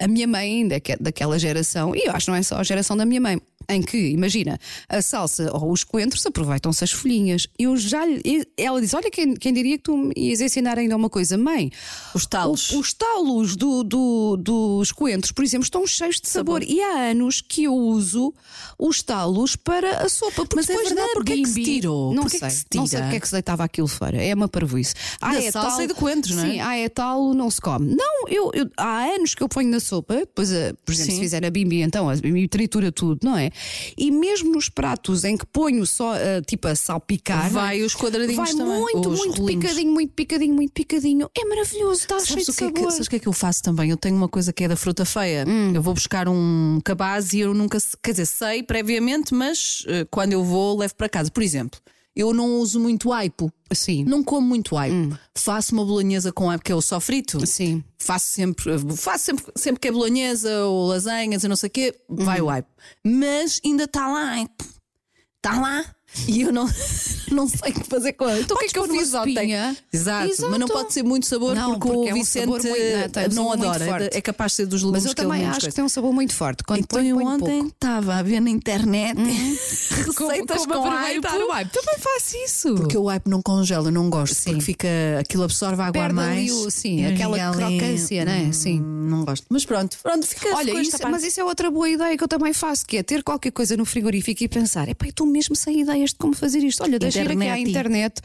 a 0.00 0.08
minha 0.08 0.26
mãe 0.26 0.40
ainda, 0.42 0.80
que 0.80 0.92
é 0.92 0.96
daquela 0.98 1.38
geração, 1.38 1.94
e 1.94 2.06
eu 2.06 2.12
acho 2.12 2.26
que 2.26 2.30
não 2.30 2.36
é 2.38 2.42
só 2.42 2.56
a 2.56 2.62
geração 2.64 2.96
da 2.96 3.04
minha 3.04 3.20
mãe, 3.20 3.40
em 3.68 3.82
que, 3.82 3.96
imagina, 4.10 4.58
a 4.88 5.00
salsa 5.02 5.50
ou 5.52 5.70
os 5.72 5.84
coentros 5.84 6.24
aproveitam-se 6.26 6.82
as 6.84 6.90
folhinhas. 6.92 7.46
Eu 7.58 7.76
já 7.76 8.04
lhe- 8.04 8.46
ela 8.56 8.80
diz: 8.80 8.94
Olha, 8.94 9.10
quem, 9.10 9.34
quem 9.34 9.52
diria 9.52 9.76
que 9.78 9.84
tu 9.84 9.96
me 9.96 10.12
ias 10.16 10.40
ensinar 10.40 10.78
ainda 10.78 10.96
uma 10.96 11.10
coisa, 11.10 11.36
mãe? 11.38 11.70
Os 12.14 12.26
talos. 12.26 12.70
O- 12.70 12.80
os 12.80 12.92
talos 12.92 13.56
do, 13.56 13.82
do- 13.82 14.36
dos 14.36 14.92
coentros, 14.92 15.32
por 15.32 15.44
exemplo, 15.44 15.64
estão 15.64 15.86
cheios 15.86 16.20
de 16.20 16.28
sabor. 16.28 16.62
E 16.62 16.80
há 16.80 17.10
anos 17.10 17.40
que 17.40 17.64
eu 17.64 17.74
uso 17.74 18.32
os 18.78 19.02
talos 19.02 19.56
para 19.56 19.98
a 20.04 20.08
sopa. 20.08 20.44
Porque 20.44 20.56
Mas 20.56 20.68
é 20.68 20.72
depois 20.72 20.88
verdade, 20.88 21.08
na 21.08 21.14
porquê 21.14 21.32
é 21.32 21.36
que 21.36 21.46
se 21.46 21.54
bimbi- 21.54 21.74
tirou? 21.80 22.14
Não 22.14 22.22
Porquê 22.24 22.38
sei. 22.38 22.48
que 22.48 22.54
se 22.54 22.64
Não 22.74 22.86
sei 22.86 23.00
porque 23.00 23.16
é 23.16 23.20
que 23.20 23.26
se 23.28 23.32
deitava 23.32 23.64
aquilo 23.64 23.88
fora. 23.88 24.22
É 24.22 24.34
uma 24.34 24.48
parvoíce. 24.48 24.94
Ah, 25.20 25.32
Da 25.32 25.38
é 25.42 25.50
salsa 25.50 25.68
tal- 25.70 25.82
e 25.82 25.86
de 25.86 25.94
coentros, 25.94 26.34
não 26.36 26.44
é? 26.44 26.50
Sim, 26.52 26.60
ah, 26.60 26.76
é 26.76 26.88
talo, 26.88 27.34
não 27.34 27.50
se 27.50 27.60
come. 27.60 27.94
Não, 27.94 28.28
eu, 28.28 28.50
eu- 28.54 28.70
há 28.76 29.04
anos 29.04 29.34
que 29.34 29.42
eu 29.42 29.48
ponho 29.48 29.68
na 29.70 29.80
sopa, 29.80 30.16
depois, 30.16 30.52
a- 30.52 30.74
por 30.84 30.92
exemplo, 30.92 31.10
Sim. 31.12 31.16
se 31.16 31.20
fizer 31.22 31.44
a 31.44 31.50
bimbi, 31.50 31.82
então 31.82 32.08
a 32.08 32.14
bimbi 32.16 32.46
tritura 32.48 32.90
tudo, 32.92 33.20
não 33.24 33.36
é? 33.36 33.50
E 33.96 34.10
mesmo 34.10 34.52
nos 34.52 34.68
pratos 34.68 35.24
em 35.24 35.36
que 35.36 35.46
ponho 35.46 35.86
só 35.86 36.14
ah, 36.14 36.42
tipo 36.46 36.68
a 36.68 36.74
salpicar. 36.74 37.50
Vai 37.50 37.82
os 37.82 37.94
quadradinhos 37.94 38.36
Vai 38.36 38.52
também, 38.52 38.80
muito, 38.80 39.08
os 39.08 39.18
muito 39.20 39.40
rolinhos. 39.40 39.64
picadinho, 39.64 39.92
muito 39.92 40.12
picadinho, 40.12 40.54
muito 40.54 40.72
picadinho. 40.72 41.30
É 41.36 41.44
maravilhoso, 41.44 42.00
está 42.00 42.18
cheio 42.20 42.44
de 42.44 42.50
o, 42.50 42.54
que 42.54 42.64
é 42.64 42.66
sabor. 42.66 42.74
que, 42.74 42.90
sabes 42.92 43.06
o 43.06 43.10
que 43.10 43.16
é 43.16 43.18
que 43.18 43.28
eu 43.28 43.32
faço 43.32 43.62
também? 43.62 43.90
Eu 43.90 43.96
tenho 43.96 44.16
uma 44.16 44.28
coisa 44.28 44.52
que 44.52 44.64
é 44.64 44.68
da 44.68 44.76
fruta 44.76 45.04
feia. 45.04 45.44
Hum. 45.46 45.72
Eu 45.74 45.82
vou 45.82 45.94
buscar 45.94 46.28
um 46.28 46.80
cabaz 46.84 47.32
e 47.32 47.40
eu 47.40 47.54
nunca. 47.54 47.78
Quer 48.02 48.12
dizer, 48.12 48.26
sei 48.26 48.62
previamente, 48.62 49.34
mas 49.34 49.84
eh, 49.86 50.06
quando 50.10 50.32
eu 50.32 50.44
vou, 50.44 50.78
levo 50.78 50.94
para 50.94 51.08
casa. 51.08 51.30
Por 51.30 51.42
exemplo, 51.42 51.80
eu 52.16 52.32
não 52.32 52.56
uso 52.58 52.78
muito 52.80 53.12
aipo. 53.12 53.52
Sim. 53.72 54.04
Não 54.04 54.22
como 54.22 54.46
muito 54.46 54.76
aipo. 54.76 55.18
Faço 55.34 55.72
uma 55.74 55.84
bolonhesa 55.84 56.30
com 56.32 56.48
aipo, 56.48 56.62
que 56.64 56.70
é 56.70 56.74
o 56.74 56.80
sofrito. 56.82 57.38
Hum. 57.42 57.46
Sim. 57.46 57.84
Faço 57.98 58.26
sempre, 58.28 58.78
faço 58.96 59.24
sempre, 59.24 59.44
sempre 59.56 59.80
que 59.80 59.88
é 59.88 59.92
bolonhesa 59.92 60.64
ou 60.66 60.86
lasanhas 60.88 61.42
e 61.42 61.48
não 61.48 61.56
sei 61.56 61.66
o 61.68 61.70
quê, 61.70 61.94
vai 62.08 62.40
Uhum. 62.40 62.46
o 62.46 62.50
aipo. 62.50 62.68
Mas 63.04 63.60
ainda 63.64 63.84
está 63.84 64.06
lá 64.06 64.30
aipo. 64.30 64.64
Está 65.36 65.60
lá. 65.60 65.84
E 66.28 66.42
eu 66.42 66.52
não, 66.52 66.68
não 67.32 67.48
sei 67.48 67.70
o 67.70 67.74
que 67.74 67.84
fazer 67.84 68.12
com 68.12 68.28
ele. 68.28 68.42
Então 68.42 68.56
o 68.56 68.60
que 68.60 68.66
é 68.66 68.68
que 68.68 68.78
eu 68.78 68.88
fiz 68.88 69.12
ontem? 69.14 69.52
Exato, 69.92 70.30
Exato. 70.30 70.50
mas 70.50 70.60
não 70.60 70.68
pode 70.68 70.92
ser 70.92 71.02
muito 71.02 71.26
sabor 71.26 71.54
Não, 71.54 71.78
porque, 71.78 71.88
porque 71.88 71.96
o 71.98 72.08
é 72.08 72.12
um 72.12 72.14
Vicente 72.14 72.46
muito- 72.46 72.66
não, 73.34 73.44
não 73.44 73.52
adora. 73.52 73.84
forte. 73.84 74.16
É 74.16 74.20
capaz 74.20 74.52
de 74.52 74.56
ser 74.56 74.66
dos 74.66 74.82
legumes 74.82 75.02
Mas 75.04 75.10
eu 75.10 75.14
que 75.16 75.22
também 75.22 75.44
acho 75.46 75.60
que 75.68 75.72
tem 75.74 75.84
um 75.84 75.88
sabor 75.88 76.12
muito 76.12 76.34
forte. 76.34 76.62
Quando 76.64 76.80
Então 76.80 76.98
põe, 77.00 77.08
eu 77.08 77.16
põe 77.16 77.26
ontem 77.26 77.66
estava 77.66 78.14
a 78.16 78.22
ver 78.22 78.40
na 78.40 78.50
internet 78.50 79.18
Uhum. 79.20 79.56
receitas 80.06 80.14
com, 80.14 80.30
aipo. 80.30 80.74
aproveitar 80.74 81.38
o 81.40 81.52
aipo. 81.52 81.72
Também 81.72 81.98
faço 81.98 82.36
isso. 82.44 82.74
Porque 82.74 82.96
o 82.96 83.08
aipo 83.08 83.28
não 83.28 83.42
congela, 83.42 83.90
não 83.90 84.08
gosto, 84.08 84.34
Sim. 84.34 84.50
porque 84.50 84.60
fica, 84.64 84.88
aquilo 85.20 85.42
absorve 85.42 85.82
água 85.82 86.04
ali 86.04 86.14
mais. 86.14 86.50
o- 86.52 86.70
sim, 86.70 87.04
aquela 87.06 87.48
ali, 87.48 87.56
crocância, 87.78 88.24
né? 88.24 88.50
Sim. 88.52 88.80
hum, 88.80 89.04
Não 89.08 89.24
gosto. 89.24 89.46
Mas 89.50 89.64
pronto, 89.64 89.98
pronto, 90.02 90.26
fica 90.26 90.54
Olha, 90.56 90.80
isso- 90.80 90.96
mas 91.10 91.22
isso 91.24 91.38
é 91.40 91.44
outra 91.44 91.70
boa 91.70 91.88
ideia 91.88 92.16
que 92.16 92.24
eu 92.24 92.28
também 92.28 92.52
faço, 92.52 92.86
que 92.86 92.96
é 92.96 93.02
ter 93.02 93.22
qualquer 93.22 93.50
coisa 93.50 93.76
no 93.76 93.84
frigorífico 93.84 94.42
e 94.42 94.48
pensar, 94.48 94.88
epá, 94.88 95.06
eu 95.06 95.10
estou 95.10 95.26
mesmo 95.26 95.54
sem 95.54 95.80
ideias 95.80 96.03
de 96.10 96.18
como 96.18 96.34
fazer 96.34 96.58
isto. 96.58 96.82
Olha, 96.82 96.98
deixa 96.98 97.22
ir 97.22 97.30
aqui 97.30 97.48
à 97.48 97.58
Internet. 97.58 98.20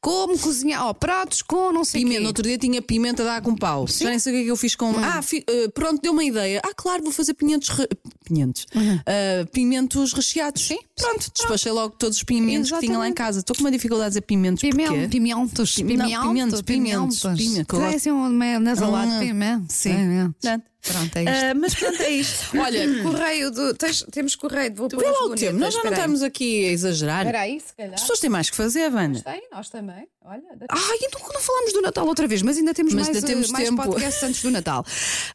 Como 0.00 0.38
cozinhar, 0.38 0.86
ó, 0.86 0.94
pratos 0.94 1.42
com 1.42 1.72
não 1.72 1.84
sei 1.84 2.00
o 2.00 2.04
Pimenta, 2.04 2.16
quê. 2.18 2.22
no 2.22 2.26
outro 2.28 2.42
dia 2.42 2.56
tinha 2.58 2.80
pimenta 2.80 3.22
da 3.22 3.40
com 3.40 3.54
pau. 3.54 3.86
Já 3.86 4.08
nem 4.08 4.18
sei 4.18 4.32
o 4.32 4.36
que 4.36 4.40
é 4.40 4.44
que 4.44 4.50
eu 4.50 4.56
fiz 4.56 4.74
com. 4.74 4.90
Ah, 4.98 5.20
fi- 5.20 5.44
eh, 5.46 5.68
pronto, 5.68 6.00
deu 6.00 6.12
uma 6.12 6.24
ideia. 6.24 6.60
Ah, 6.64 6.72
claro, 6.74 7.02
vou 7.02 7.12
fazer 7.12 7.34
pinhentos. 7.34 7.68
Re... 7.68 7.86
Pinhentos. 8.24 8.66
Ah, 9.06 9.46
pimentos 9.52 10.12
recheados. 10.12 10.62
Sim. 10.62 10.78
Pronto, 10.96 11.30
despachei 11.36 11.72
logo 11.72 11.94
todos 11.98 12.16
os 12.16 12.22
pimentos 12.24 12.70
que 12.72 12.78
tinha 12.80 12.98
lá 12.98 13.04
em 13.06 13.08
Exatamente. 13.10 13.14
casa. 13.16 13.40
Estou 13.40 13.54
com 13.56 13.62
uma 13.62 13.70
dificuldade 13.70 14.06
a 14.06 14.08
dizer 14.10 14.20
pimentos. 14.22 14.60
Pimentos, 14.62 15.08
pimentos, 15.08 15.74
pimentos, 15.74 16.22
pimentos, 16.22 16.62
pimentos. 16.62 17.20
pimenta, 17.22 17.64
que 17.64 17.74
eu 17.74 17.78
Traz 17.78 17.92
gosto. 17.92 17.96
assim 17.96 18.10
um 18.10 18.60
nasalado 18.60 19.10
Hum, 19.10 19.18
de 19.20 19.26
pimento. 19.26 19.72
sim. 19.72 19.90
Pimentos. 19.94 20.34
Pronto. 20.40 20.64
Pronto, 20.82 21.14
é 21.14 21.24
isto. 21.24 21.34
Ah, 21.44 21.54
mas 21.54 21.74
pronto, 21.74 22.00
é 22.02 22.10
isto. 22.10 22.44
Olha, 22.58 23.02
correio 23.02 23.50
do. 23.50 23.74
tens- 23.74 24.02
temos 24.10 24.34
correio, 24.34 24.74
vou 24.74 24.88
pôr 24.88 25.00
Vê 25.00 25.10
lá 25.10 25.24
o 25.26 25.34
tempo. 25.34 25.58
Nós 25.58 25.74
já 25.74 25.84
não 25.84 25.90
estamos 25.92 26.22
aqui 26.22 26.64
a 26.64 26.72
exagerar. 26.72 27.18
Espera 27.26 27.40
aí, 27.40 27.60
se 27.60 27.74
calhar. 27.76 27.92
As 27.92 28.00
pessoas 28.00 28.18
têm 28.18 28.30
mais 28.30 28.48
que 28.48 28.56
fazer, 28.56 28.90
Wanda. 28.90 29.20
Tem, 29.20 29.42
nós 29.52 29.68
também. 29.68 29.89
stomach 29.90 30.19
Olha, 30.22 30.42
Ai, 30.68 30.98
então 31.02 31.20
não 31.32 31.40
falamos 31.40 31.72
do 31.72 31.80
Natal 31.80 32.06
outra 32.06 32.28
vez, 32.28 32.42
mas 32.42 32.56
ainda 32.58 32.74
temos 32.74 32.92
Mas 32.92 33.06
mais, 33.06 33.16
ainda 33.16 33.26
temos 33.26 33.48
eh, 33.48 33.52
mais 33.52 33.68
tempo. 33.68 33.82
podcasts 33.82 34.22
antes 34.22 34.42
do 34.42 34.50
Natal. 34.50 34.84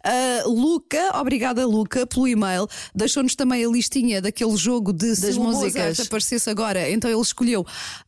Ah, 0.03 0.43
Luca, 0.45 1.17
obrigada 1.19 1.65
Luca 1.65 2.05
pelo 2.05 2.27
e-mail, 2.27 2.67
deixou-nos 2.93 3.35
também 3.35 3.65
a 3.65 3.67
listinha 3.67 4.21
daquele 4.21 4.55
jogo 4.55 4.93
de 4.93 5.15
se 5.15 5.21
Das 5.23 5.37
o 5.37 5.41
músicas. 5.41 5.99
Aparecesse 5.99 6.49
agora, 6.51 6.87
então 6.89 7.09
ele 7.09 7.19
escolheu 7.19 7.65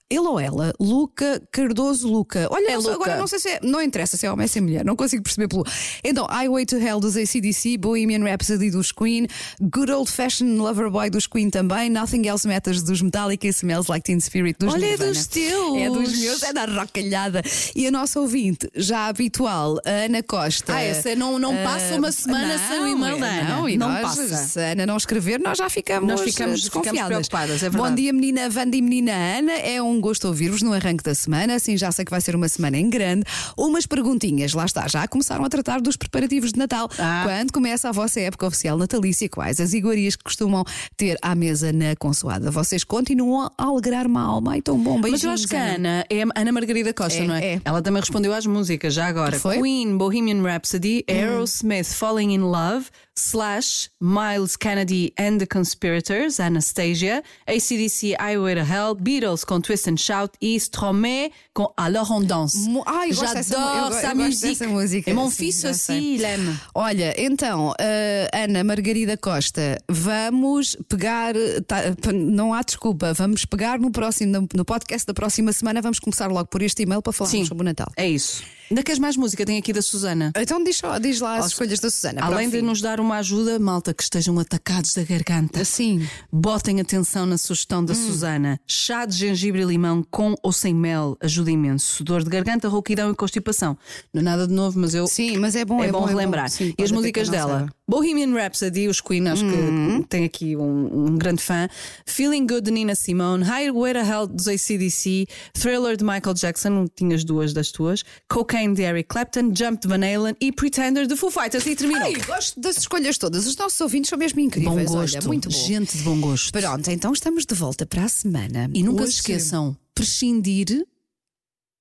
Ele 0.10 0.20
ou 0.22 0.40
ela, 0.40 0.72
Luca 0.80 1.42
Cardoso 1.52 2.08
Luca. 2.08 2.48
Olha, 2.52 2.72
É 2.72 2.78
Luca. 2.78 2.94
agora 2.94 3.18
não 3.18 3.28
sei 3.28 3.40
se 3.40 3.50
é. 3.50 3.60
Não 3.62 3.82
interessa 3.82 4.16
se 4.16 4.26
é 4.26 4.32
homem 4.32 4.46
ou 4.46 4.48
se 4.48 4.60
é 4.60 4.62
mulher, 4.62 4.86
não 4.86 4.96
consigo 4.96 5.22
perceber 5.24 5.48
pelo. 5.50 5.66
Então, 6.04 6.26
Highway 6.28 6.66
to 6.66 6.78
Hell 6.78 7.00
dos 7.02 7.18
ACDC, 7.18 7.78
Bohemian 7.78 8.24
Rhapsody 8.24 8.70
dos 8.72 8.92
Queen, 8.94 9.28
Good 9.60 9.92
Old 9.92 10.10
Fashioned 10.10 10.58
Lover 10.60 10.90
Boy 10.92 11.10
dos 11.10 11.28
Queen 11.28 11.50
também, 11.50 11.90
Nothing 11.90 12.26
Else 12.28 12.48
Matters 12.48 12.84
dos 12.84 13.02
Metallica 13.02 13.48
e 13.48 13.50
Smells 13.50 13.90
Like 13.92 14.06
Teen 14.06 14.20
Spirit 14.22 14.58
dos 14.60 14.74
Olha, 14.76 14.86
é 14.86 14.90
Nirvana. 14.92 15.12
dos 15.12 15.28
teus. 15.28 15.78
É 15.78 15.90
dos 15.90 16.18
meus, 16.20 16.44
é 16.44 16.54
da 16.54 16.67
rocalhada. 16.68 17.42
E 17.76 17.88
a 17.88 17.92
nossa 17.92 18.20
ouvinte, 18.20 18.70
já 18.76 19.08
habitual, 19.08 19.78
a 19.86 19.90
Ana 20.06 20.22
Costa. 20.24 20.74
Ah, 20.76 20.82
essa 20.82 21.16
não- 21.16 21.40
não 21.40 21.56
passa 21.58 21.96
uma 21.96 22.10
Ah, 22.10 22.12
semana 22.12 22.58
sem 22.68 22.80
o 22.82 22.88
e-mail 22.88 23.20
da 23.20 23.28
Ana. 23.28 23.56
Não, 23.56 23.70
e 23.70 23.78
Não 23.78 23.90
nós, 23.90 24.02
passa. 24.02 24.38
Se 24.38 24.60
a 24.60 24.72
Ana 24.72 24.86
não 24.86 24.98
escrever, 24.98 25.40
nós 25.40 25.58
já 25.58 25.70
ficamos, 25.70 26.10
Nós 26.10 26.22
ficamos- 26.22 26.62
desconfiadas. 26.62 27.00
ficamos 27.00 27.28
preocupadas, 27.28 27.64
é 27.64 27.70
verdade. 27.70 27.90
Bom 27.90 27.96
dia, 27.96 28.14
menina 28.14 28.50
Wanda 28.56 28.76
e 28.76 28.82
menina 28.82 29.12
Ana. 29.14 29.52
É 29.54 29.82
um 29.82 30.00
gosto 30.00 30.28
ouvir-vos 30.28 30.62
no 30.62 30.74
arranque 30.74 31.04
da 31.04 31.14
semana. 31.16 31.56
Assim 31.56 31.78
já 31.78 31.92
sei 31.92 32.06
que 32.06 32.12
vai 32.12 32.22
ser 32.22 32.36
uma 32.36 32.48
semana 32.50 32.78
em 32.78 32.90
grande. 32.90 33.24
Umas 33.58 33.86
perguntinhas, 33.86 34.54
lá 34.54 34.66
está, 34.66 34.88
já 34.88 35.08
começaram 35.08 35.44
a 35.46 35.50
tratar 35.50 35.82
dos 35.82 35.96
preparativos 35.96 36.52
de 36.52 36.60
Natal. 36.60 36.90
Ah. 37.00 37.24
Quando 37.26 37.52
começa 37.52 37.90
a 37.90 37.92
vossa 37.92 38.20
época 38.20 38.46
oficial 38.48 38.78
natalícia, 38.78 39.28
quais 39.30 39.60
as 39.60 39.74
iguarias 39.74 40.16
que 40.16 40.24
costumam 40.24 40.64
ter 40.96 41.18
à 41.22 41.34
mesa 41.36 41.72
na 41.72 41.96
consoada? 41.96 42.50
Vocês 42.52 42.84
continuam 42.84 43.52
a 43.58 43.64
alegrar-me 43.64 44.18
a 44.18 44.22
alma? 44.22 44.52
Ai, 44.54 44.62
tão 44.62 44.78
bom, 44.78 44.98
Mas 44.98 45.06
eu 45.06 45.12
beijinhos, 45.12 45.42
acho 45.42 45.48
que 45.48 45.56
a 45.56 45.76
Ana 45.76 46.06
é 46.10 46.22
Ana 46.36 46.52
Margarida 46.58 46.94
Costa, 46.94 47.20
É, 47.22 47.28
não 47.28 47.36
é? 47.36 47.46
é. 47.56 47.62
Ela 47.64 47.82
também 47.82 48.00
respondeu 48.02 48.34
às 48.34 48.46
músicas, 48.46 48.94
já 48.94 49.06
agora. 49.06 49.40
Foi? 49.40 49.58
Hum. 49.58 49.62
Queen, 49.62 49.98
Bohemian 49.98 50.42
Rhapsody, 50.42 51.04
Aerosmith, 51.08 51.94
Falling 51.94 52.34
in 52.34 52.40
Love, 52.40 52.88
Slash, 53.16 53.90
Miles 54.00 54.56
Kennedy 54.56 55.12
and 55.20 55.40
the 55.40 55.46
Conspirators, 55.48 56.40
Anastasia, 56.40 57.24
ACDC, 57.48 58.16
Highway 58.20 58.56
to 58.56 58.62
Hell, 58.62 58.94
Beatles 58.96 59.44
com 59.44 59.60
Twist 59.60 59.90
and 59.90 59.98
Shout 59.98 60.34
e 60.42 60.56
Stromae 60.60 61.32
com 61.54 61.72
Alors 61.76 62.12
on 62.12 62.22
danse. 62.24 62.58
Ai, 62.86 63.10
eu 63.12 63.16
gosto 63.16 63.34
dessa 63.34 63.58
mu- 63.58 63.64
eu 63.66 63.74
J'adore 63.74 63.90
go- 63.90 64.02
sa 64.02 64.08
eu 64.12 64.16
gosto 64.16 64.18
musique. 64.18 64.48
dessa 64.60 64.68
música. 64.68 65.10
Et 65.10 65.14
mon 65.14 65.30
Sim, 65.30 65.36
fils 65.36 65.64
aussi, 65.66 65.78
sei. 65.86 66.16
il 66.16 66.26
aime. 66.26 66.56
Olha, 66.76 67.14
então, 67.18 67.74
eh, 67.80 68.30
Ana 68.34 68.64
Margarida 68.64 69.18
Costa, 69.18 69.78
vamos 69.90 70.78
pegar, 70.88 71.34
tá, 71.66 71.78
não 72.14 72.54
há 72.54 72.62
desculpa, 72.62 73.14
vamos 73.14 73.46
pegar 73.46 73.80
no 73.80 73.90
próximo, 73.92 74.48
no 74.56 74.64
podcast 74.66 75.08
da 75.08 75.14
próxima 75.14 75.52
semana, 75.54 75.82
vamos 75.82 76.00
começar 76.00 76.28
logo 76.28 76.47
por 76.50 76.62
este 76.64 76.84
e-mail 76.84 77.02
para 77.02 77.14
falarmos 77.14 77.40
Sim, 77.40 77.46
sobre 77.46 77.62
o 77.62 77.66
Natal. 77.66 77.88
é 77.96 78.08
isso. 78.08 78.44
Ainda 78.70 78.84
queres 78.84 79.00
mais 79.00 79.16
música? 79.16 79.46
Tem 79.46 79.58
aqui 79.58 79.72
da 79.72 79.82
Susana. 79.82 80.32
Então 80.38 80.64
diz, 80.64 80.78
só- 80.78 80.98
diz 81.00 81.20
lá 81.22 81.38
as 81.38 81.48
escolhas 81.48 81.80
da 81.80 81.90
Susana. 81.90 82.22
Além 82.24 82.50
de 82.50 82.62
nos 82.62 82.82
dar 82.82 83.00
uma 83.00 83.18
ajuda, 83.18 83.58
malta, 83.60 83.94
que 83.94 84.04
estejam 84.04 84.38
atacados 84.40 84.94
da 84.94 85.04
garganta. 85.04 85.64
Sim. 85.64 86.06
Botem 86.32 86.80
atenção 86.82 87.26
na 87.26 87.38
sugestão 87.38 87.80
Hum. 87.82 87.86
da 87.86 87.96
Susana. 87.96 88.60
Chá 88.68 89.06
de 89.06 89.16
gengibre 89.16 89.62
e 89.62 89.66
limão 89.66 90.04
com 90.10 90.36
ou 90.44 90.52
sem 90.52 90.74
mel 90.74 91.18
ajuda 91.22 91.52
imenso. 91.52 92.04
Dor 92.04 92.24
de 92.24 92.30
garganta, 92.30 92.68
rouquidão 92.68 93.12
e 93.12 93.16
constipação. 93.16 93.78
Não 94.14 94.22
é 94.22 94.24
nada 94.24 94.48
de 94.48 94.54
novo, 94.54 94.80
mas 94.80 94.94
eu. 94.94 95.08
Sim, 95.08 95.38
mas 95.38 95.56
é 95.56 95.64
bom, 95.64 95.82
é, 95.84 95.88
é 95.88 95.92
bom, 95.92 96.00
bom, 96.00 96.06
é 96.06 96.12
bom. 96.12 96.18
relembrar. 96.18 96.50
Sim, 96.50 96.74
e 96.78 96.84
as 96.84 96.92
músicas 96.92 97.30
dela. 97.30 97.68
Bohemian 97.88 98.34
Rhapsody, 98.34 98.88
os 98.90 99.00
Queen, 99.00 99.28
acho 99.30 99.46
Uhum. 99.46 100.02
que 100.02 100.10
tem 100.10 100.26
aqui 100.26 100.58
um, 100.58 101.06
um 101.08 101.18
grande 101.18 101.42
fã. 101.42 101.70
Feeling 102.06 102.46
Good 102.46 102.64
de 102.64 102.72
Nina 102.72 102.96
Simone, 102.96 103.44
Highway 103.46 103.94
to 103.94 104.00
Hell 104.00 104.28
dos 104.28 104.48
ACDC, 104.48 105.26
Thriller 105.54 105.96
de 105.96 106.04
Michael 106.04 106.34
Jackson, 106.34 106.86
tinhas 106.94 107.24
duas 107.24 107.54
das 107.54 107.72
tuas, 107.72 108.04
Cocaine 108.28 108.57
de 108.74 108.82
Eric 108.82 109.08
Clapton, 109.10 109.54
Jump 109.56 109.82
de 109.82 109.88
Van 109.88 109.96
Halen 110.04 110.36
e 110.42 110.52
Pretender 110.52 111.06
de 111.08 111.16
Foo 111.16 111.30
Fighters. 111.30 111.66
E 111.66 111.76
terminou. 111.76 112.04
Ai, 112.04 112.16
gosto 112.16 112.60
das 112.60 112.78
escolhas 112.78 113.18
todas. 113.18 113.46
Os 113.46 113.56
nossos 113.56 113.80
ouvintes 113.82 114.10
são 114.10 114.18
mesmo 114.18 114.40
incríveis. 114.40 114.90
bom 114.90 114.96
gosto. 114.98 115.18
Olha, 115.18 115.28
muito 115.28 115.50
bom. 115.50 115.56
Gente 115.56 115.98
de 115.98 116.04
bom 116.04 116.20
gosto. 116.20 116.52
Pronto, 116.52 116.90
então 116.90 117.14
estamos 117.14 117.46
de 117.46 117.54
volta 117.56 117.86
para 117.86 118.06
a 118.06 118.10
semana. 118.10 118.70
E 118.74 118.82
nunca 118.84 119.04
Hoje- 119.04 119.14
se 119.14 119.20
esqueçam, 119.20 119.78
prescindir. 119.94 120.86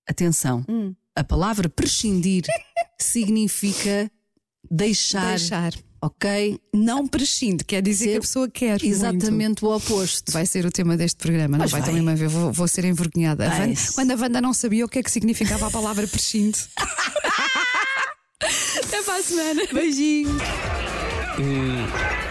Atenção, 0.08 0.64
Hum. 0.68 0.94
a 1.16 1.24
palavra 1.24 1.68
prescindir 1.68 2.44
significa 3.00 4.10
deixar, 4.70 5.30
Deixar. 5.36 5.72
Ok? 6.06 6.60
Não 6.74 7.06
prescinde, 7.06 7.64
quer 7.64 7.82
dizer 7.82 8.04
Ser 8.04 8.10
que 8.12 8.16
a 8.16 8.20
pessoa 8.20 8.48
quer. 8.48 8.70
muito. 8.82 8.86
Exatamente 8.86 9.64
o 9.64 9.74
oposto. 9.74 10.32
Vai 10.32 10.46
ser 10.46 10.64
o 10.66 10.70
tema 10.70 10.96
deste 10.96 11.16
programa, 11.18 11.58
Mas 11.58 11.70
não 11.72 11.78
vai, 11.78 11.88
vai. 11.90 12.00
também 12.00 12.14
ver, 12.14 12.28
vou, 12.28 12.52
vou 12.52 12.68
ser 12.68 12.84
envergonhada. 12.84 13.46
A 13.48 13.92
quando 13.94 14.10
a 14.12 14.14
Wanda 14.16 14.40
não 14.40 14.52
sabia 14.52 14.84
o 14.84 14.88
que 14.88 14.98
é 14.98 15.02
que 15.02 15.10
significava 15.10 15.66
a 15.66 15.70
palavra 15.70 16.06
prescinde. 16.06 16.58
Até 18.84 19.02
para 19.02 19.16
a 19.18 19.22
semana. 19.22 19.62
Beijinho. 19.72 20.36
Mas 21.38 22.25